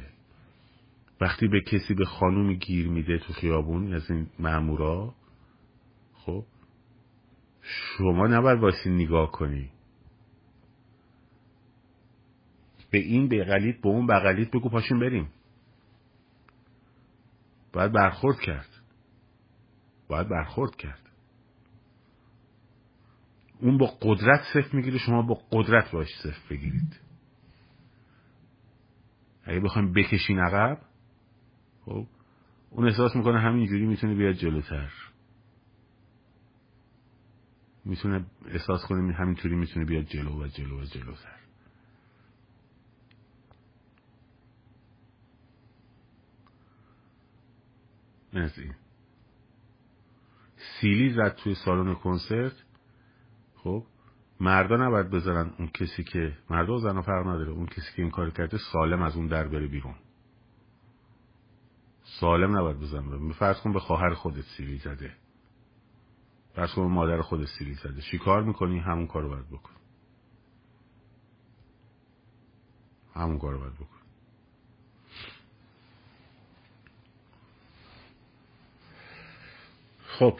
وقتی 1.22 1.48
به 1.48 1.62
کسی 1.62 1.94
به 1.94 2.06
خانومی 2.06 2.58
گیر 2.58 2.88
میده 2.88 3.18
تو 3.18 3.34
خیابون 3.34 3.94
از 3.94 4.12
این 4.12 4.28
مامورا 4.40 5.14
خب 6.14 6.44
شما 7.62 8.28
نباید 8.28 8.60
واسه 8.60 8.90
نگاه 8.90 9.32
کنی. 9.32 9.70
به 12.92 12.98
این 12.98 13.30
بغلیت 13.30 13.82
به 13.82 13.90
اون 13.90 14.08
بغلیت 14.08 14.52
بگو 14.52 14.70
پاشین 14.70 15.00
بریم. 15.00 15.30
باید 17.74 17.92
برخورد 17.92 18.40
کرد. 18.40 18.70
باید 20.08 20.30
برخورد 20.30 20.76
کرد. 20.76 21.05
اون 23.60 23.78
با 23.78 23.86
قدرت 24.02 24.42
صفر 24.54 24.76
می‌گیره 24.76 24.98
شما 24.98 25.22
با 25.22 25.42
قدرت 25.52 25.92
باش 25.92 26.08
صفر 26.24 26.50
بگیرید. 26.50 27.00
اگه 29.44 29.60
بخوایم 29.60 29.94
بکشین 29.94 30.40
عقب 30.40 30.82
خب 31.86 32.08
اون 32.70 32.88
احساس 32.88 33.16
می‌کنه 33.16 33.40
همینجوری 33.40 33.86
می‌تونه 33.86 34.16
بیاد 34.16 34.34
جلوتر. 34.34 34.92
می‌تونه 37.86 38.26
احساس 38.46 38.86
کنه 38.86 39.14
همینطوری 39.14 39.56
می‌تونه 39.56 39.86
بیاد 39.86 40.06
جلو 40.06 40.44
و 40.44 40.48
جلو 40.48 40.82
و 40.82 40.86
جلوتر. 40.86 41.36
این 48.34 48.50
سیلی 50.82 51.14
زد 51.14 51.36
توی 51.36 51.56
سالن 51.56 51.96
کنسرت. 51.96 52.65
خب 53.66 53.84
مردا 54.40 54.78
نباید 54.78 55.10
بذارن 55.10 55.54
اون 55.60 55.68
کسی 55.68 56.04
که 56.04 56.38
مردا 56.50 56.74
و 56.74 56.80
زنها 56.80 57.02
فرق 57.02 57.28
نداره 57.28 57.52
اون 57.52 57.66
کسی 57.66 57.96
که 57.96 58.02
این 58.02 58.12
کار 58.12 58.30
کرده 58.30 58.58
سالم 58.72 59.02
از 59.02 59.16
اون 59.16 59.28
در 59.28 59.48
بره 59.48 59.68
بیرون. 59.68 59.96
سالم 62.04 62.58
نباید 62.58 62.80
بزنن 62.80 63.32
فرض 63.32 63.62
کن 63.62 63.74
به 63.74 63.80
خواهر 63.80 64.14
خودت 64.14 64.44
سیلی 64.58 64.78
زده. 64.78 65.16
فرض 66.56 66.74
کن 66.74 66.82
مادر 66.82 67.22
خودت 67.22 67.48
سیلی 67.60 67.74
زده. 67.74 68.02
چی 68.02 68.18
کار 68.18 68.44
می‌کنی؟ 68.44 68.80
همون 68.80 69.08
کارو 69.08 69.30
باید 69.30 69.48
بکن. 69.48 69.74
همون 73.14 73.40
کارو 73.40 73.60
باید 73.60 73.74
بکن. 73.74 73.88
خب. 80.20 80.40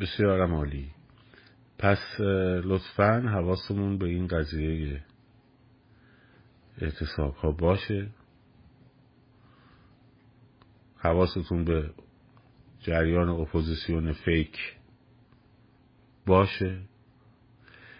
بسیار 0.00 0.50
عالی 0.50 0.90
پس 1.78 2.20
لطفا 2.64 3.20
حواسمون 3.20 3.98
به 3.98 4.06
این 4.06 4.26
قضیه 4.26 5.02
اعتصاب 6.78 7.34
ها 7.34 7.50
باشه. 7.50 8.10
حواستون 10.96 11.64
به 11.64 11.90
جریان 12.80 13.28
اپوزیسیون 13.28 14.12
fake 14.12 14.58
باشه. 16.26 16.80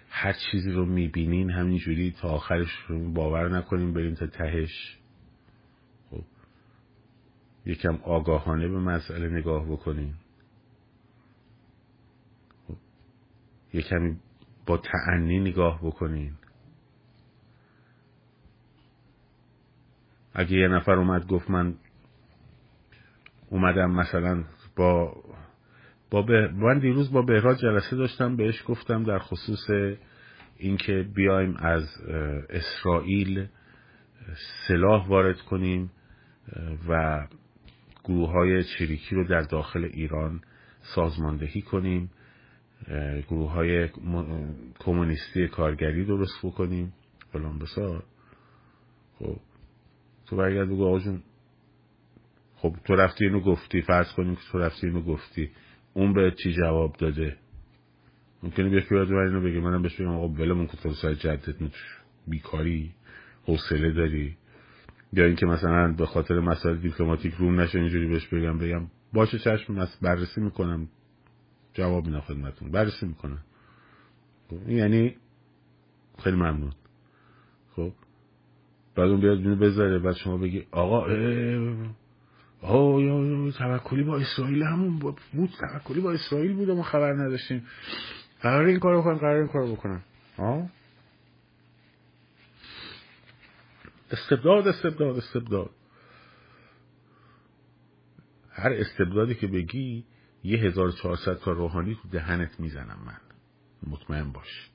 هر 0.09 0.33
چیزی 0.33 0.73
رو 0.73 0.87
می‌بینین 0.87 1.51
همینجوری 1.51 2.11
تا 2.11 2.29
آخرش 2.29 2.71
رو 2.89 3.13
باور 3.13 3.59
نکنیم 3.59 3.93
بریم 3.93 4.15
تا 4.15 4.27
تهش. 4.27 4.99
خب 6.11 6.25
یکم 7.67 7.97
آگاهانه 7.97 8.69
به 8.69 8.79
مسئله 8.79 9.29
نگاه 9.29 9.65
بکنیم 9.73 10.19
یه 13.75 14.16
با 14.66 14.77
تعنی 14.77 15.41
نگاه 15.41 15.81
بکنین. 15.83 16.33
اگه 20.35 20.53
یه 20.53 20.68
نفر 20.68 20.93
اومد 20.93 21.27
گفت 21.27 21.51
من 21.51 21.75
اومدم 23.51 23.91
مثلا 23.91 24.45
با 24.77 25.16
با 26.11 26.22
به... 26.22 26.49
من 26.49 26.79
دیروز 26.79 27.12
با 27.12 27.22
بهراج 27.22 27.59
جلسه 27.59 27.97
داشتم 27.97 28.37
بهش 28.37 28.62
گفتم 28.66 29.05
در 29.05 29.18
خصوص 29.18 29.97
اینکه 30.57 31.09
بیایم 31.14 31.57
از 31.57 31.89
اسرائیل 32.51 33.47
سلاح 34.68 35.09
وارد 35.09 35.41
کنیم 35.41 35.91
و 36.89 37.27
گروه 38.05 38.31
های 38.31 38.64
چریکی 38.64 39.14
رو 39.14 39.29
در 39.29 39.41
داخل 39.41 39.85
ایران 39.85 40.41
سازماندهی 40.95 41.62
کنیم. 41.62 42.11
گروه 43.29 43.51
های 43.51 43.89
کمونیستی 44.79 45.49
کارگری 45.49 46.05
درست 46.05 46.39
بکنیم. 46.43 46.93
فلان 47.33 47.59
بسار. 47.59 48.03
خب. 49.18 49.37
تو 50.27 50.37
برگرد 50.37 50.68
بگو 50.68 50.87
آقا 50.87 50.99
جون. 50.99 51.22
خب 52.57 52.77
تو 52.85 52.95
رفتی 52.95 53.25
اینو 53.25 53.41
گفتی. 53.41 53.83
فرض 53.83 54.12
کنیم 54.12 54.35
که 54.35 54.41
تو 54.53 54.59
رفتی 54.59 54.87
اینو 54.87 55.03
گفتی. 55.03 55.51
اون 55.95 56.12
به 56.12 56.35
چی 56.43 56.53
جواب 56.53 56.97
داده؟ 56.97 57.37
ممکنه 58.43 58.68
بیاد 58.68 59.09
که 59.09 59.14
من 59.14 59.27
اینو 59.27 59.41
بگه. 59.41 59.61
منم 59.61 59.83
بهش 59.83 60.01
بگم 60.01 60.09
آقا 60.09 60.29
ولمون 60.29 60.66
که 60.66 60.77
تو 60.77 60.93
سای 60.93 61.14
جدت 61.14 61.57
بیکاری. 62.27 62.91
حوصله 63.47 63.93
داری. 63.93 64.37
یا 65.12 65.25
اینکه 65.25 65.47
مثلا 65.47 65.93
به 65.93 66.07
خاطر 66.07 66.41
مسائل 66.41 66.77
دیپلماتیک 66.77 67.35
روم 67.35 67.61
نشه 67.61 67.79
اینجوری 67.79 68.09
بهش 68.09 68.27
بگم. 68.27 68.59
بگم 68.59 68.87
باشه 69.12 69.39
چشم 69.39 69.89
بررسی 70.03 70.41
می‌کنم. 70.41 70.89
جواب 71.75 72.07
میدم 72.07 72.20
خدمتون 72.20 72.70
بررسی 72.70 73.07
می‌کنم. 73.07 73.39
خب 74.51 74.68
یعنی 74.68 75.16
خیلی 76.25 76.37
ممنون. 76.37 76.72
خب 77.77 77.93
بعد 78.95 79.09
اون 79.09 79.20
بیاد 79.20 79.39
اینو 79.39 79.57
بذاره 79.57 79.99
بعد 79.99 80.14
شما 80.14 80.37
بگی 80.37 80.66
آقا 80.70 81.01
آه 82.62 83.03
یا 83.03 83.51
توکلی 83.51 84.03
با 84.03 84.16
اسرائیل 84.18 84.62
همون 84.62 84.99
بود 84.99 85.51
توکلی 85.61 86.01
با 86.01 86.12
اسرائیل 86.12 86.53
بود 86.53 86.70
ما 86.70 86.83
خبر 86.83 87.12
نداشتیم. 87.12 87.66
قرار 88.43 88.64
این 88.64 88.79
کارو 88.79 89.01
بکنم 89.01 89.18
قرار 89.18 89.37
این 89.37 89.49
کارو 89.49 89.72
بکنم. 89.72 90.03
آه 90.39 90.70
استبداد 94.11 94.68
استبداد 94.68 95.16
استبداد. 95.16 95.70
هر 98.51 98.72
استبدادی 98.72 99.35
که 99.35 99.47
بگی 99.47 100.05
یه 100.45 100.59
1400 100.59 101.39
تا 101.39 101.53
روحانی 101.53 101.95
تو 101.95 102.09
دهنت 102.09 102.61
می‌زنم 102.61 102.99
من. 103.07 103.21
مطمئن 103.87 104.33
باش. 104.33 104.71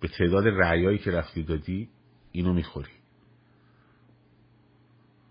به 0.00 0.08
تعداد 0.08 0.46
رعیایی 0.46 0.98
که 0.98 1.10
رفتی 1.10 1.42
دادی 1.42 1.88
اینو 2.32 2.52
می‌خوری. 2.52 2.90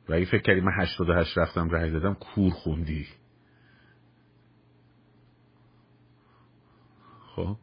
و 0.10 0.14
اگه 0.14 0.26
فکر 0.26 0.42
کردی 0.42 0.62
من 0.62 0.72
88 0.82 1.38
رفتم 1.38 1.70
رأی 1.70 1.92
دادم 1.92 2.14
کور 2.14 2.52
خوندی. 2.52 3.08
خب؟ 7.36 7.58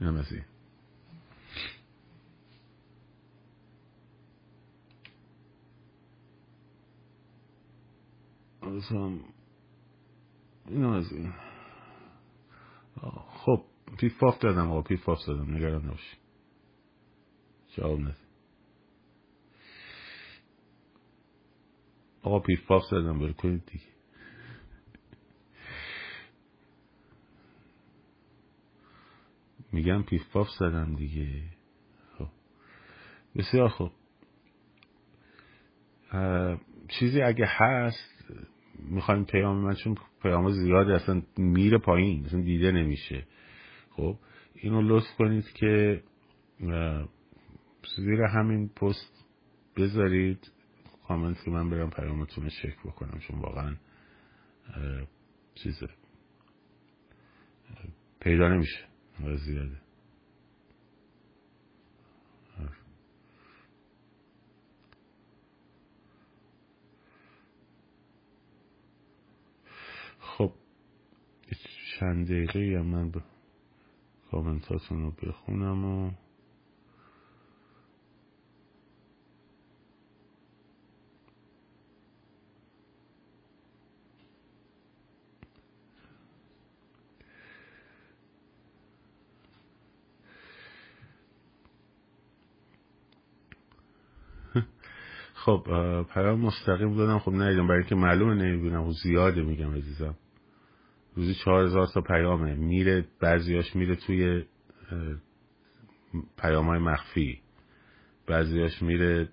اینم 0.00 0.16
از 0.16 0.32
این. 0.32 0.44
اینم 10.70 10.90
از 10.92 11.12
این. 11.12 11.32
خب 13.28 13.64
پیف 13.98 14.18
پاف 14.18 14.38
دادم 14.38 14.70
آقا 14.70 14.82
پیف 14.82 15.04
پاف 15.04 15.18
دادم 15.26 15.54
نگران 15.54 15.84
نباشی 15.84 16.16
جواب 17.68 18.00
نده. 18.00 18.16
آقا 22.22 22.38
پیف 22.40 22.66
پاف 22.66 22.82
زدم 22.90 23.18
ول 23.18 23.32
کنید 23.32 23.66
دیگه. 23.66 23.84
میگم 29.72 30.02
پیف 30.02 30.28
پاف 30.32 30.48
زدم 30.58 30.96
دیگه. 30.96 31.42
خب. 32.18 32.28
بسیار 33.36 33.68
خوب. 33.68 33.92
چیزی 36.88 37.22
اگه 37.22 37.46
هست 37.48 38.19
می‌خوایم 38.82 39.24
پیام 39.24 39.56
من 39.56 39.74
چون 39.74 39.96
پیام 40.22 40.50
زیادی 40.50 40.92
اصلا 40.92 41.22
میره 41.36 41.78
پایین 41.78 42.26
اصلا 42.26 42.40
دیده 42.40 42.72
نمیشه. 42.72 43.26
خب 43.90 44.16
اینو 44.54 44.82
لطف 44.82 45.16
کنید 45.18 45.52
که 45.52 46.02
زیر 47.96 48.22
همین 48.22 48.68
پست 48.68 49.24
بذارید. 49.76 50.52
کامنت 51.08 51.44
که 51.44 51.50
من 51.50 51.70
برم 51.70 51.90
پیامتون 51.90 52.44
رو 52.44 52.50
چک 52.50 52.78
بکنم 52.84 53.18
چون 53.18 53.38
واقعا 53.38 53.76
چیزه 55.54 55.88
پیدا 58.20 58.48
نمیشه 58.48 58.84
زیاده 59.36 59.80
خب 70.18 70.52
چند 72.00 72.26
دقیقه 72.26 72.66
یا 72.66 72.82
من 72.82 73.10
به 73.10 73.20
کامنتاتون 74.30 75.02
رو 75.02 75.10
بخونم 75.10 75.84
و 75.84 76.10
خب 95.34 95.66
پیام 96.14 96.40
مستقیم 96.40 96.96
دادم. 96.96 97.18
خب 97.18 97.32
ندیدم 97.32 97.66
برای 97.66 97.78
اینکه 97.80 97.94
معلومه 97.94 98.34
نمی‌بینم 98.34 98.82
و 98.82 98.92
زیاده 98.92 99.42
میگم 99.42 99.74
عزیزم. 99.74 100.14
روزی 101.16 101.34
چهار 101.34 101.64
هزار 101.64 101.86
تا 101.86 102.00
پیامه. 102.00 102.54
میره 102.54 103.08
بعضیاش 103.20 103.76
میره 103.76 103.96
توی 103.96 104.44
پیام 106.38 106.66
های 106.66 106.78
مخفی. 106.78 107.40
بعضیاش 108.26 108.82
میره 108.82 109.28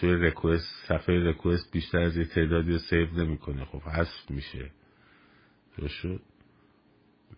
توی 0.00 0.10
request 0.10 0.66
صفحه 0.88 1.14
request 1.14 1.72
بیشتر 1.72 1.98
از 1.98 2.16
یه 2.16 2.24
تعدادی 2.24 2.72
رو 2.72 2.78
save 2.78 3.24
نمی‌کنه. 3.24 3.64
خب 3.64 3.80
حذف 3.80 4.30
میشه. 4.30 4.70
شد؟ 5.88 6.20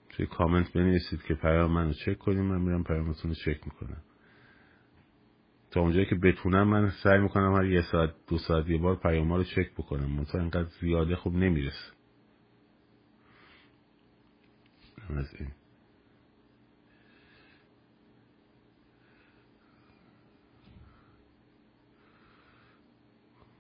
توی 0.09 0.26
کامنت 0.26 0.72
بنویسید 0.72 1.22
که 1.22 1.34
پیام 1.34 1.72
منو 1.72 1.93
چک 1.93 2.18
کنیم 2.18 2.43
من 2.43 2.61
میرم 2.61 2.84
پیامتون 2.84 3.30
رو 3.30 3.34
چک 3.34 3.61
می‌کنم. 3.64 4.03
تا 5.70 5.80
اونجایی 5.80 6.07
که 6.07 6.14
بتونم 6.14 6.68
من 6.68 6.91
سعی 7.03 7.18
می‌کنم 7.18 7.55
هر 7.55 7.64
یه 7.64 7.82
ساعت 7.82 8.14
دو 8.28 8.38
ساعت 8.38 8.68
یه 8.68 8.78
بار 8.78 8.97
پیام 8.97 9.32
رو 9.32 9.45
چک 9.45 9.72
بکنم. 9.78 10.11
منتها 10.16 10.41
اینقدر 10.41 10.68
زیاده 10.80 11.16
خب 11.16 11.32
نمی‌رسه. 11.32 11.99
از 15.19 15.35
این 15.39 15.49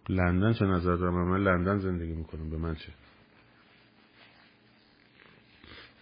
لندن 0.08 0.52
چه 0.52 0.64
نظر 0.64 0.96
دارم؟ 0.96 1.28
من 1.28 1.42
لندن 1.42 1.78
زندگی 1.78 2.12
می‌کنم. 2.12 2.50
به 2.50 2.56
من 2.56 2.74
چه؟ 2.74 2.92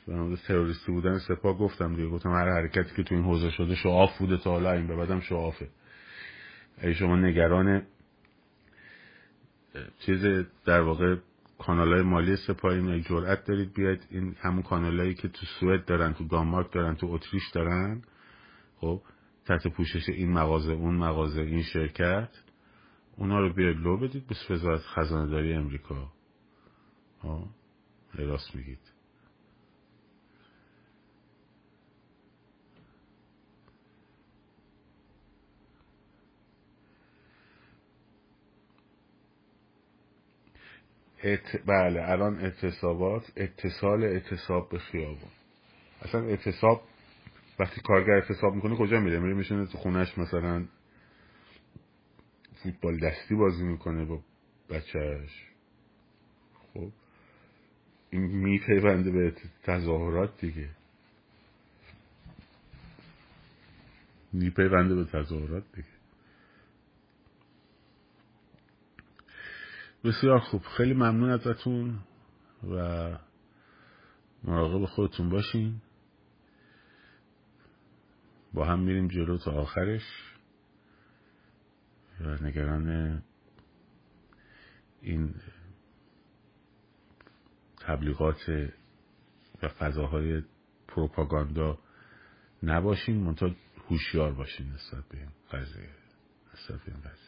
در 0.06 0.36
تروریستی 0.36 0.92
بودن 0.92 1.18
سپاه 1.18 1.58
گفتم 1.58 1.96
دیگه. 1.96 2.08
گفتم 2.08 2.30
هر 2.30 2.50
حرکتی 2.50 2.96
که 2.96 3.02
تو 3.02 3.14
این 3.14 3.24
حوزه 3.24 3.50
شده 3.50 3.74
شعاف 3.74 4.18
بوده 4.18 4.36
تا 4.36 4.50
حالا 4.50 4.72
این 4.72 4.86
به 4.86 4.96
بعدم 4.96 5.20
شعافه 5.20 5.68
اگه 6.78 6.94
شما 6.94 7.16
نگران 7.16 7.86
چیز 9.98 10.46
در 10.64 10.80
واقع 10.80 11.16
کانال 11.58 11.92
های 11.92 12.02
مالی 12.02 12.36
سپاهی 12.36 12.80
می 12.80 13.02
جرأت 13.02 13.44
دارید 13.44 13.74
بیاید. 13.74 14.06
این 14.10 14.36
همون 14.40 14.62
کانال 14.62 15.12
که 15.12 15.28
تو 15.28 15.46
سوئد 15.60 15.84
دارن 15.84 16.12
تو 16.12 16.24
دانمارک 16.24 16.72
دارن 16.72 16.94
تو 16.94 17.06
اتریش 17.06 17.50
دارن. 17.52 18.02
خب 18.76 19.02
تحت 19.46 19.66
پوشش 19.66 20.08
این 20.08 20.32
مغازه 20.32 20.72
اون 20.72 20.94
مغازه 20.94 21.40
این 21.40 21.62
شرکت 21.62 22.28
اونا 23.16 23.40
رو 23.40 23.52
بیاید 23.52 23.76
لو 23.76 23.96
بدید 23.96 24.26
به 24.26 24.54
وزارت 24.54 24.80
خزانه 24.80 25.30
داری 25.30 25.52
امریکا 25.52 26.12
ها 27.22 27.48
راست 28.14 28.54
میگید. 28.56 28.97
ات... 41.22 41.62
بله 41.66 42.10
الان 42.10 42.38
اعتصابات 42.38 43.32
اتصال 43.36 44.04
اعتصاب 44.04 44.68
به 44.68 44.78
خیابون. 44.78 45.30
اصلا 46.02 46.24
اعتصاب 46.24 46.82
وقتی 47.58 47.80
کارگر 47.80 48.12
اعتصاب 48.12 48.54
می‌کنه 48.54 48.76
کجا 48.76 49.00
میره؟ 49.00 49.18
میره 49.18 49.34
میشونه 49.34 49.66
تو 49.66 49.78
خونش 49.78 50.18
مثلا 50.18 50.64
فوتبال 52.62 52.98
دستی 52.98 53.34
بازی 53.34 53.64
می‌کنه 53.64 54.04
با 54.04 54.20
بچهش 54.70 55.44
خب 56.74 56.90
این 58.10 58.22
میپیونده 58.22 59.10
به 59.10 59.34
تظاهرات 59.64 60.40
دیگه. 60.40 60.68
میپیونده 64.32 64.94
به 64.94 65.04
تظاهرات 65.04 65.64
دیگه. 65.74 65.97
بسیار 70.04 70.38
خوب. 70.38 70.62
خیلی 70.62 70.94
ممنون 70.94 71.30
ازتون 71.30 71.98
و 72.70 73.18
مراقب 74.44 74.84
خودتون 74.84 75.30
باشین. 75.30 75.80
با 78.54 78.64
هم 78.64 78.80
میریم 78.80 79.08
جلو 79.08 79.38
تا 79.38 79.52
آخرش. 79.52 80.02
و 82.20 82.44
نگران 82.44 83.22
این 85.00 85.34
تبلیغات 87.80 88.48
و 89.62 89.68
فضاهای 89.68 90.42
پروپاگاندا 90.88 91.78
نباشین. 92.62 93.16
منتها 93.16 93.50
هوشیار 93.90 94.32
باشین 94.32 94.66
نسبت 94.72 95.08
به 95.08 95.18
این 95.18 95.30
قضیه. 95.52 95.90
نسبت 96.54 96.84
به 96.84 96.92
این 96.92 97.00
قضیه. 97.00 97.27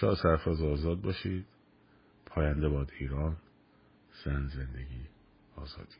شاه 0.00 0.14
سرفراز 0.22 0.62
آزاد 0.62 1.00
باشید. 1.00 1.46
پاینده 2.26 2.68
باد 2.68 2.90
ایران 2.98 3.36
زن 4.24 4.46
زندگی 4.46 5.08
آزادی. 5.56 5.96